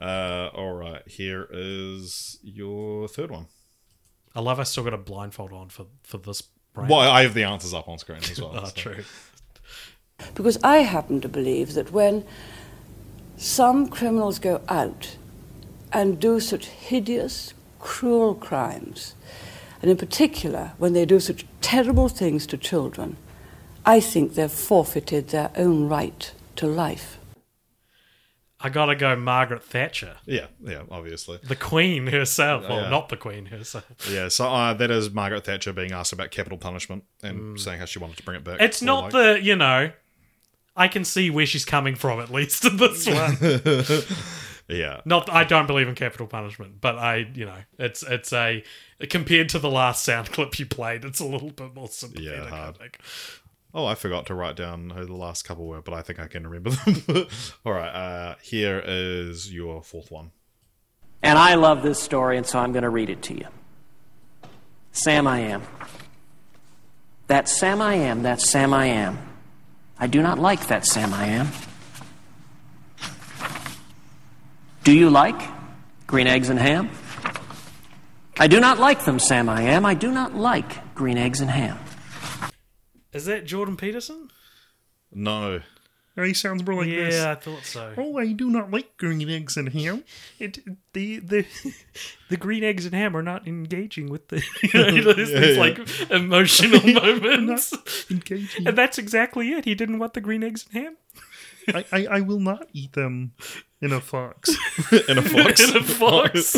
[0.01, 3.47] Uh, all right, here is your third one.
[4.35, 6.43] I love I still got a blindfold on for for this.
[6.73, 6.89] Brand.
[6.89, 8.53] Well, I have the answers up on screen as well.
[8.55, 8.71] oh, so.
[8.71, 9.03] true.
[10.35, 12.23] Because I happen to believe that when
[13.35, 15.17] some criminals go out
[15.91, 19.15] and do such hideous, cruel crimes,
[19.81, 23.17] and in particular when they do such terrible things to children,
[23.85, 27.17] I think they've forfeited their own right to life.
[28.63, 30.17] I gotta go Margaret Thatcher.
[30.25, 31.39] Yeah, yeah, obviously.
[31.43, 32.67] The Queen herself.
[32.69, 32.89] Well, Yeah.
[32.89, 33.85] not the Queen herself.
[34.09, 37.85] Yeah, so uh, that is Margaret Thatcher being asked about capital punishment and saying how
[37.85, 38.59] she wanted to bring it back.
[38.59, 38.63] Mm.
[38.63, 39.91] It's not like- the, you know,
[40.75, 43.37] I can see where she's coming from at least in this one.
[44.67, 45.01] yeah.
[45.05, 48.63] Not I don't believe in capital punishment, but I, you know, it's it's a
[49.09, 52.49] compared to the last sound clip you played, it's a little bit more sympathetic.
[52.51, 52.99] Yeah, I think.
[53.73, 56.27] Oh, I forgot to write down who the last couple were, but I think I
[56.27, 57.27] can remember them.
[57.65, 60.31] All right, uh, here is your fourth one.
[61.23, 63.47] And I love this story, and so I'm going to read it to you.
[64.91, 65.63] Sam I am.
[67.27, 69.17] That Sam I am, that Sam I am.
[69.97, 71.47] I do not like that Sam I am.
[74.83, 75.39] Do you like
[76.07, 76.89] green eggs and ham?
[78.39, 79.85] I do not like them, Sam I am.
[79.85, 81.77] I do not like green eggs and ham.
[83.13, 84.29] Is that Jordan Peterson?
[85.11, 85.61] No.
[86.15, 87.23] He sounds more like yeah, this.
[87.23, 87.93] I thought so.
[87.97, 90.03] Oh, I do not like green eggs and ham.
[90.39, 90.59] It,
[90.93, 91.45] the the
[92.29, 94.37] the green eggs and ham are not engaging with the
[94.73, 95.61] you know, there's Yeah, these yeah.
[95.61, 97.73] like emotional moments.
[98.11, 98.67] engaging.
[98.67, 99.65] And that's exactly it.
[99.65, 100.97] He didn't want the green eggs and ham.
[101.73, 103.31] I, I, I will not eat them
[103.81, 104.49] in a fox.
[105.07, 105.69] in a fox.
[105.69, 106.55] In a fox.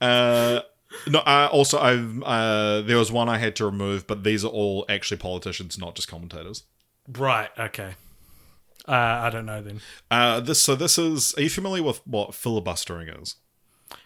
[0.00, 0.60] uh,
[1.06, 1.20] no.
[1.20, 4.84] Uh, also, I've uh, there was one I had to remove, but these are all
[4.88, 6.64] actually politicians, not just commentators.
[7.08, 7.50] Right.
[7.58, 7.94] Okay.
[8.86, 9.80] Uh, I don't know then.
[10.10, 11.34] Uh, this so this is.
[11.36, 13.36] Are you familiar with what filibustering is?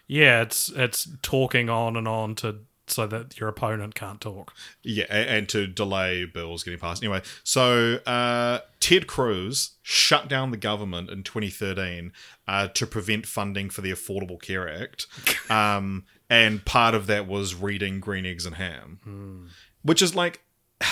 [0.07, 2.59] Yeah, it's it's talking on and on to
[2.91, 4.53] so that your opponent can't talk.
[4.83, 7.03] Yeah, and to delay bills getting passed.
[7.03, 12.11] Anyway, so uh, Ted Cruz shut down the government in 2013
[12.47, 15.07] uh, to prevent funding for the Affordable Care Act,
[15.51, 19.49] um, and part of that was reading Green Eggs and Ham,
[19.83, 20.41] which is like.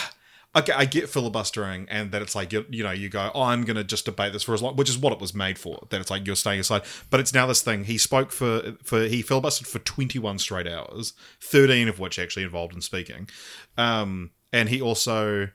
[0.56, 3.64] Okay, I get filibustering and that it's like you, you know you go oh I'm
[3.64, 6.02] gonna just debate this for as long which is what it was made for that
[6.02, 6.82] it's like you're staying aside.
[7.12, 11.14] But it's now this thing he spoke for for he filibustered for 21 straight hours
[11.42, 13.30] 13 of which actually involved in speaking.
[13.78, 15.50] Um and he also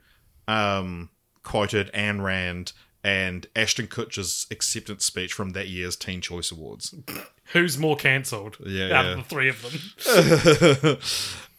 [0.47, 1.09] um
[1.43, 2.73] quoted Ayn Rand
[3.03, 6.95] and Ashton Kutcher's acceptance speech from that year's Teen Choice Awards
[7.53, 8.57] Who's more cancelled?
[8.65, 9.11] Yeah, out yeah.
[9.13, 10.99] of the three of them.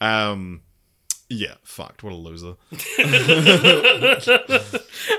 [0.00, 0.60] um
[1.30, 2.54] yeah fucked what a loser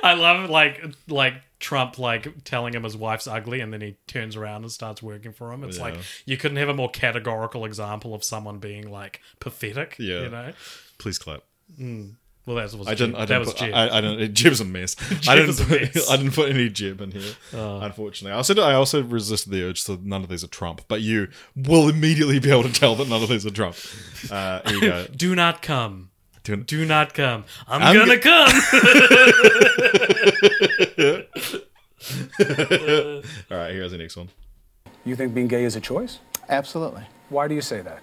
[0.03, 4.35] I love like like Trump like telling him his wife's ugly, and then he turns
[4.35, 5.63] around and starts working for him.
[5.63, 5.95] It's like
[6.25, 9.95] you couldn't have a more categorical example of someone being like pathetic.
[9.97, 10.21] Yeah.
[10.21, 10.53] you know.
[10.97, 11.43] please clap
[11.79, 12.17] Mm.
[12.45, 13.13] Well, that was I didn't.
[13.13, 13.15] Jeb.
[13.15, 13.73] I that didn't was put, Jeb.
[13.73, 14.33] I, I didn't.
[14.35, 14.95] Jeb's a mess.
[15.19, 15.59] Jeb I didn't.
[15.59, 16.09] a Put, mess.
[16.11, 17.33] I didn't put any Jeb in here.
[17.53, 17.79] Oh.
[17.79, 18.53] Unfortunately, I also.
[18.61, 19.81] I also resisted the urge.
[19.81, 20.81] So none of these are Trump.
[20.87, 23.75] But you will immediately be able to tell that none of these are Trump.
[24.29, 25.07] Uh, here you go.
[25.15, 26.11] Do not come.
[26.43, 27.45] Do, Do not come.
[27.67, 28.61] I'm, I'm gonna go- come.
[33.51, 33.71] All right.
[33.73, 34.29] Here's the next one.
[35.03, 36.19] You think being gay is a choice?
[36.49, 37.03] Absolutely.
[37.29, 38.01] Why do you say that?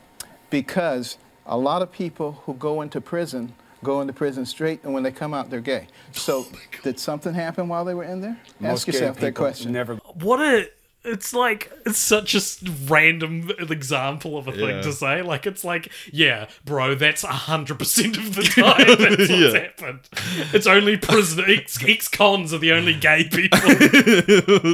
[0.50, 3.54] Because a lot of people who go into prison
[3.84, 5.86] go into prison straight, and when they come out, they're gay.
[6.12, 6.46] So,
[6.82, 8.38] did something happen while they were in there?
[8.60, 9.72] Most Ask yourself that question.
[9.72, 9.94] Never.
[9.96, 10.68] what a
[11.04, 12.40] it's like it's such a
[12.86, 14.82] random example of a thing Yeah.
[14.82, 19.62] to say like it's like yeah bro that's 100% of the time that's what's Yeah.
[19.62, 20.00] happened
[20.54, 23.58] it's only prison ex- ex-cons are the only gay people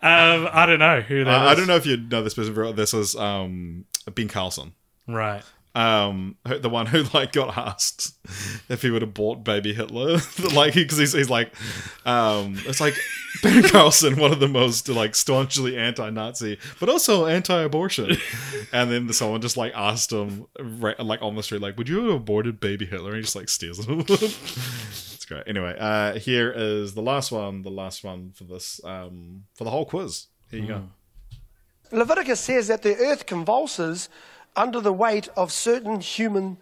[0.00, 2.54] um i don't know who that Uh, I don't know if you know this person.
[2.54, 2.70] very.
[2.72, 3.84] This is um,
[4.14, 4.74] Ben Carson.
[5.08, 5.42] right
[5.78, 8.12] Um, the one who like got asked
[8.68, 10.18] if he would have bought Baby Hitler,
[10.52, 11.52] like because he's, he's like,
[12.04, 12.94] um, it's like
[13.44, 18.16] Ben Carson, one of the most like staunchly anti-Nazi, but also anti-abortion.
[18.72, 22.06] and then someone just like asked him, ra- like on the street, like, "Would you
[22.06, 24.00] have aborted Baby Hitler?" And he just like stares at him.
[24.00, 25.44] it's great.
[25.46, 29.70] Anyway, uh, here is the last one, the last one for this, um, for the
[29.70, 30.26] whole quiz.
[30.50, 30.88] Here you go.
[31.92, 34.08] Leviticus says that the earth convulses
[34.58, 36.58] under the weight of certain human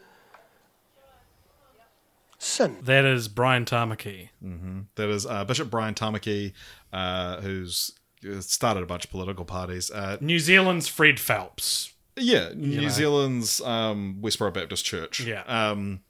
[2.38, 2.76] sin.
[2.82, 4.28] That is Brian Tamaki.
[4.40, 6.52] hmm That is uh, Bishop Brian Tamaki,
[6.92, 7.92] uh, who's
[8.28, 9.90] uh, started a bunch of political parties.
[9.90, 11.94] Uh, New Zealand's Fred Phelps.
[12.18, 12.88] Yeah, New know.
[12.88, 15.20] Zealand's um, Westboro Baptist Church.
[15.20, 15.42] Yeah.
[15.42, 16.00] Um,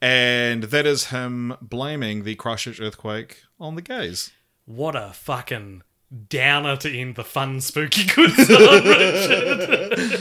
[0.00, 4.30] and that is him blaming the Christchurch earthquake on the gays.
[4.66, 5.82] What a fucking
[6.28, 10.20] downer to end the fun, spooky good on, Richard.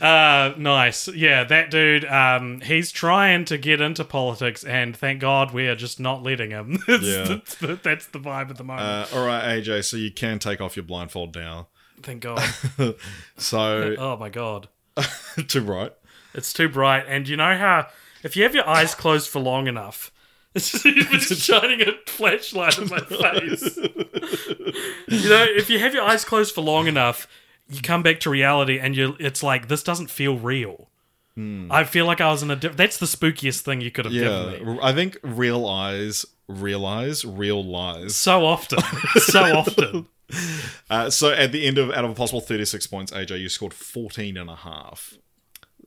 [0.00, 1.08] uh, nice.
[1.08, 5.76] Yeah, that dude, um, he's trying to get into politics, and thank God we are
[5.76, 6.82] just not letting him.
[6.88, 7.24] It's- Yeah.
[7.36, 8.86] that's, the, that's the vibe at the moment.
[8.86, 11.68] Uh, all right, AJ, so you can take off your blindfold now.
[12.02, 12.42] Thank God.
[13.36, 14.68] so, oh my God.
[15.48, 15.92] too bright.
[16.34, 17.04] It's too bright.
[17.08, 17.88] And you know how
[18.22, 20.11] if you have your eyes closed for long enough,
[20.54, 23.76] it's just shining a flashlight in my face.
[23.76, 27.26] you know, if you have your eyes closed for long enough,
[27.68, 30.88] you come back to reality and you it's like this doesn't feel real.
[31.34, 34.12] I feel like I was in a diff- that's the spookiest thing you could have
[34.12, 34.74] given me.
[34.74, 38.14] Yeah, I think real eyes realize real lies.
[38.14, 38.78] So often.
[39.14, 40.06] so often.
[40.90, 43.72] Uh, so at the end of out of a possible 36 points, AJ, you scored
[43.72, 45.14] 14 and a half.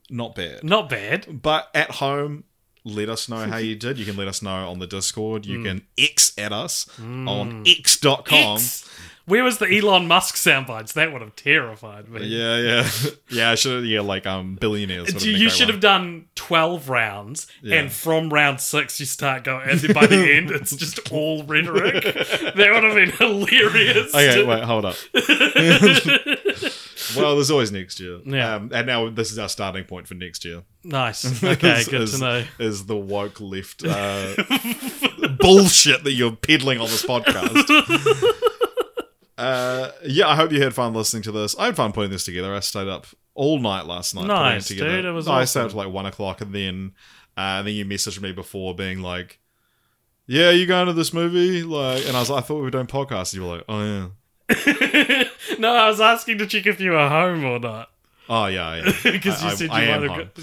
[0.09, 0.63] Not bad.
[0.63, 1.41] Not bad.
[1.43, 2.45] But at home,
[2.85, 3.97] let us know how you did.
[3.97, 5.45] You can let us know on the Discord.
[5.45, 5.65] You Mm.
[5.65, 7.79] can X at us on Mm.
[7.79, 8.55] x.com.
[8.57, 8.89] X.
[9.27, 10.93] Where was the Elon Musk soundbites?
[10.93, 12.25] That would have terrified me.
[12.27, 12.89] Yeah, yeah.
[13.31, 15.25] yeah, I should have, yeah, like um billionaires.
[15.25, 17.77] You, you should have done 12 rounds, Yeah.
[17.79, 21.41] and from round six, you start going, and then by the end, it's just all
[21.43, 22.03] rhetoric.
[22.03, 24.13] that would have been hilarious.
[24.13, 24.95] Okay, wait, hold up.
[27.15, 28.19] Well, there's always next year.
[28.25, 28.55] Yeah.
[28.55, 30.63] Um, and now this is our starting point for next year.
[30.83, 31.25] Nice.
[31.43, 32.43] Okay, good to is, know.
[32.59, 34.35] Is the woke left uh,
[35.39, 38.31] bullshit that you're peddling on this podcast.
[39.37, 41.57] Uh, yeah, I hope you had fun listening to this.
[41.59, 42.55] I had fun putting this together.
[42.55, 44.27] I stayed up all night last night.
[44.27, 44.95] Nice, putting it together.
[45.01, 45.77] dude, it was I stayed up awesome.
[45.77, 46.93] till like one o'clock, and then
[47.37, 49.39] uh, and then you messaged me before, being like,
[50.25, 52.71] "Yeah, you going to this movie?" Like, and I was like, "I thought we were
[52.71, 54.07] doing podcasts." And you were like, "Oh yeah."
[55.59, 57.89] no, I was asking to check if you were home or not.
[58.27, 58.91] Oh yeah, yeah.
[59.19, 60.39] 'Cause you said you I might have got-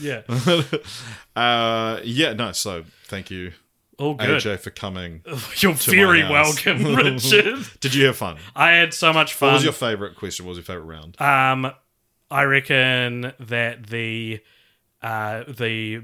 [1.37, 1.37] yeah.
[1.41, 2.33] uh, yeah.
[2.33, 2.53] No.
[2.53, 3.53] So thank you,
[3.99, 4.41] All good.
[4.41, 5.23] AJ, for coming.
[5.57, 7.65] You're very welcome, Richard.
[7.81, 8.39] Did you have fun?
[8.55, 9.49] I had so much fun.
[9.49, 10.47] What was your favorite question?
[10.47, 11.21] What was your favorite round?
[11.21, 11.73] Um,
[12.31, 14.41] I reckon that the
[15.03, 16.03] uh, the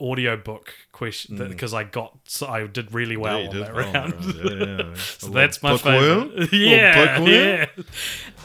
[0.00, 1.48] audio book question Mm.
[1.48, 4.12] because I got so I did really well you on that well round.
[4.14, 4.78] that.
[4.78, 4.94] Yeah, yeah.
[5.18, 6.52] so that's my favorite.
[6.52, 7.32] Yeah, bookworm?
[7.32, 7.66] yeah.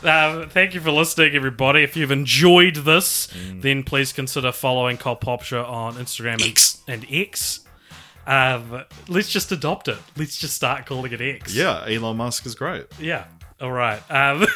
[0.03, 1.83] Um, thank you for listening, everybody.
[1.83, 3.61] If you've enjoyed this, Mm.
[3.61, 6.43] then please consider following Cult Popture on Instagram
[6.87, 7.59] and, and X.
[8.25, 9.97] Um, let's just adopt it.
[10.17, 11.53] Let's just start calling it X.
[11.53, 12.85] Yeah, Elon Musk is great.
[12.99, 13.25] Yeah.
[13.63, 14.01] All right.
[14.11, 14.45] Um,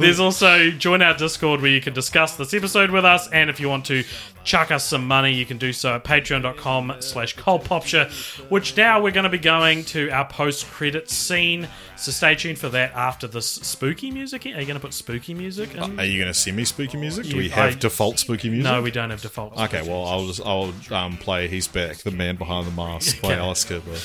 [0.00, 3.60] there's also join our Discord where you can discuss this episode with us, and if
[3.60, 4.04] you want to
[4.42, 8.10] chuck us some money, you can do so at patreon.com slash cultpopture,
[8.50, 11.68] which now we're going to be going to our post-credit scene.
[11.98, 14.46] So stay tuned for that after this spooky music.
[14.46, 16.00] Are you going to put spooky music in?
[16.00, 17.24] Are you going to send me spooky music?
[17.24, 18.64] Do You- we have I- default spooky music?
[18.64, 22.10] No, we don't have default Okay, well, I'll just I'll um, play "He's Back," the
[22.10, 23.40] man behind the mask by Okay.
[23.40, 23.98] Alice Cooper.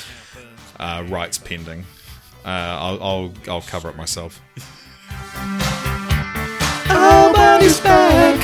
[0.78, 1.86] Uh, rights pending.
[2.48, 4.40] Uh, I'll, I'll I'll cover it myself.
[6.88, 8.40] Body's back.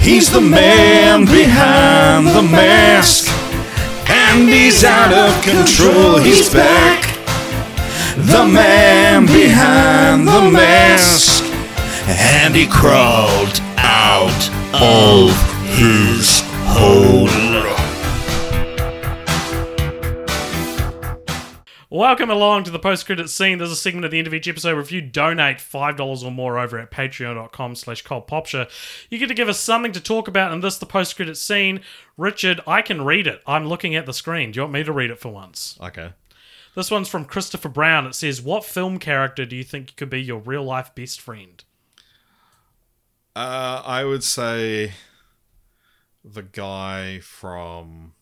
[0.00, 3.30] He's the man behind the mask.
[4.08, 7.04] And he's out of control, he's back.
[8.16, 11.44] The man behind the mask.
[12.08, 15.30] And he crawled out of
[15.78, 17.43] his hole.
[21.94, 23.58] Welcome along to the post-credit scene.
[23.58, 26.30] There's a segment at the end of each episode where if you donate $5 or
[26.32, 28.68] more over at patreon.com slash cultpopture,
[29.10, 31.82] you get to give us something to talk about in this, the post-credit scene.
[32.16, 33.42] Richard, I can read it.
[33.46, 34.50] I'm looking at the screen.
[34.50, 35.78] Do you want me to read it for once?
[35.80, 36.10] Okay.
[36.74, 38.08] This one's from Christopher Brown.
[38.08, 41.62] It says, what film character do you think could be your real-life best friend?
[43.36, 44.94] Uh, I would say
[46.24, 48.14] the guy from.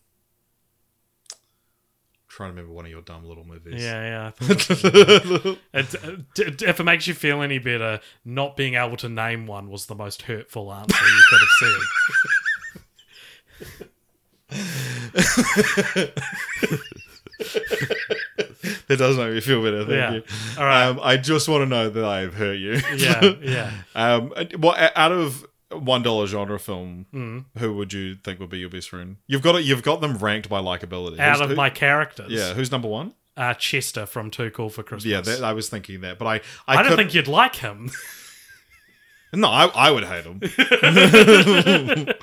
[2.35, 3.83] Trying to remember one of your dumb little movies.
[3.83, 4.47] Yeah, yeah.
[5.73, 5.95] It-
[6.39, 9.85] it- if it makes you feel any better, not being able to name one was
[9.85, 11.79] the most hurtful answer you could have said.
[18.87, 19.79] that does make me feel better.
[19.85, 20.13] Thank Yeah.
[20.13, 20.23] you.
[20.57, 20.87] All right.
[20.87, 22.79] Um, I just want to know that I've hurt you.
[22.95, 23.71] Yeah, yeah.
[23.95, 27.45] um, well, out of one dollar genre film, Mm.
[27.57, 29.17] who would you think would be your best friend?
[29.27, 29.63] You've got it.
[29.65, 31.19] You've got them ranked by likability.
[31.19, 32.31] Out Who's- of who- my characters.
[32.31, 33.13] Yeah, who's number one?
[33.35, 35.05] Uh, Chester from Too Cool for Christmas.
[35.11, 36.35] Yeah, that, I was thinking that, but I
[36.67, 37.91] I, I, don't think you'd like him.
[39.35, 40.39] No, I, I would hate him.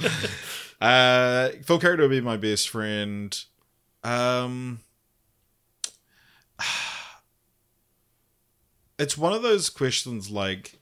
[0.80, 3.36] uh, Phil character would be my best friend.
[4.04, 4.78] Um,
[8.98, 10.78] it's one of those questions like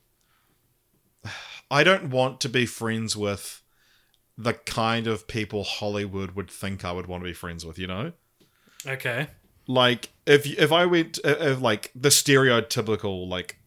[1.70, 3.62] I don't want to be friends with
[4.36, 7.86] the kind of people Hollywood would think I would want to be friends with, you
[7.86, 8.12] know?
[8.86, 9.26] Okay.
[9.66, 13.58] Like if if I went uh, if like the stereotypical like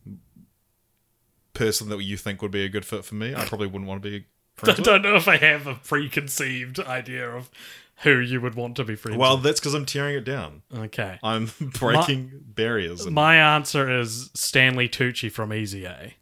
[1.54, 4.02] person that you think would be a good fit for me, I probably wouldn't want
[4.02, 4.26] to be
[4.64, 7.50] I don't know if I have a preconceived idea of
[7.98, 9.22] who you would want to be friends with.
[9.22, 9.44] Well, with.
[9.44, 10.64] that's because I'm tearing it down.
[10.76, 11.20] Okay.
[11.22, 13.06] I'm breaking barriers.
[13.06, 16.16] and- My answer is Stanley Tucci from Easy A.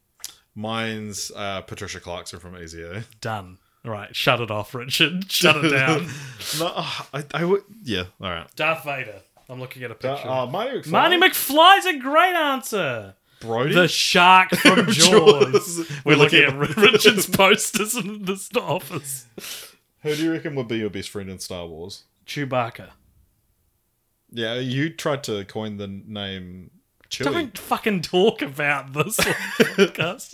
[0.60, 3.06] Mine's uh, Patricia Clarkson from Easy A.
[3.22, 3.58] Done.
[3.86, 5.32] All right, shut it off, Richard.
[5.32, 6.08] Shut it down.
[6.60, 7.64] no, uh, I, I would.
[7.82, 8.54] Yeah, all right.
[8.58, 9.22] Darth Vader.
[9.48, 10.28] I'm looking at a picture.
[10.28, 10.88] Uh, Marty McFly.
[10.92, 13.16] Marty McFly's a great answer.
[13.40, 13.74] Brody?
[13.74, 14.98] The shark from Jaws.
[14.98, 15.90] Jaws.
[16.04, 19.28] We're We're looking looking at at- Richard's posters in this office.
[20.04, 22.04] Who do you reckon would be your best friend in Star Wars?
[22.28, 22.90] Chewbacca.
[24.32, 26.70] Yeah, you tried to coin the name
[27.10, 30.32] Don't fucking talk about this podcast.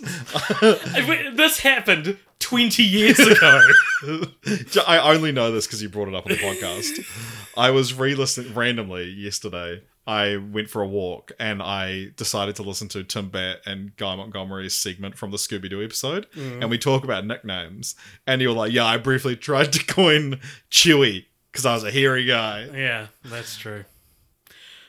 [1.36, 3.62] this happened 20 years ago.
[4.86, 7.50] I only know this because you brought it up on the podcast.
[7.56, 9.82] I was re-listening randomly yesterday.
[10.06, 14.14] I went for a walk and I decided to listen to Tim Batt and Guy
[14.14, 16.60] Montgomery's segment from the Scooby Doo episode, Mm.
[16.60, 17.96] and we talk about nicknames.
[18.26, 21.90] And you were like, "Yeah, I briefly tried to coin Chewy because I was a
[21.90, 23.84] hairy guy." yeah, that's true.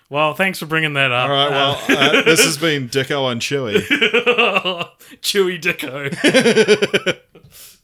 [0.09, 1.29] Well, thanks for bringing that up.
[1.29, 3.81] All right, well, uh, this has been Dicko and Chewy.
[5.21, 7.19] Chewy Dicko.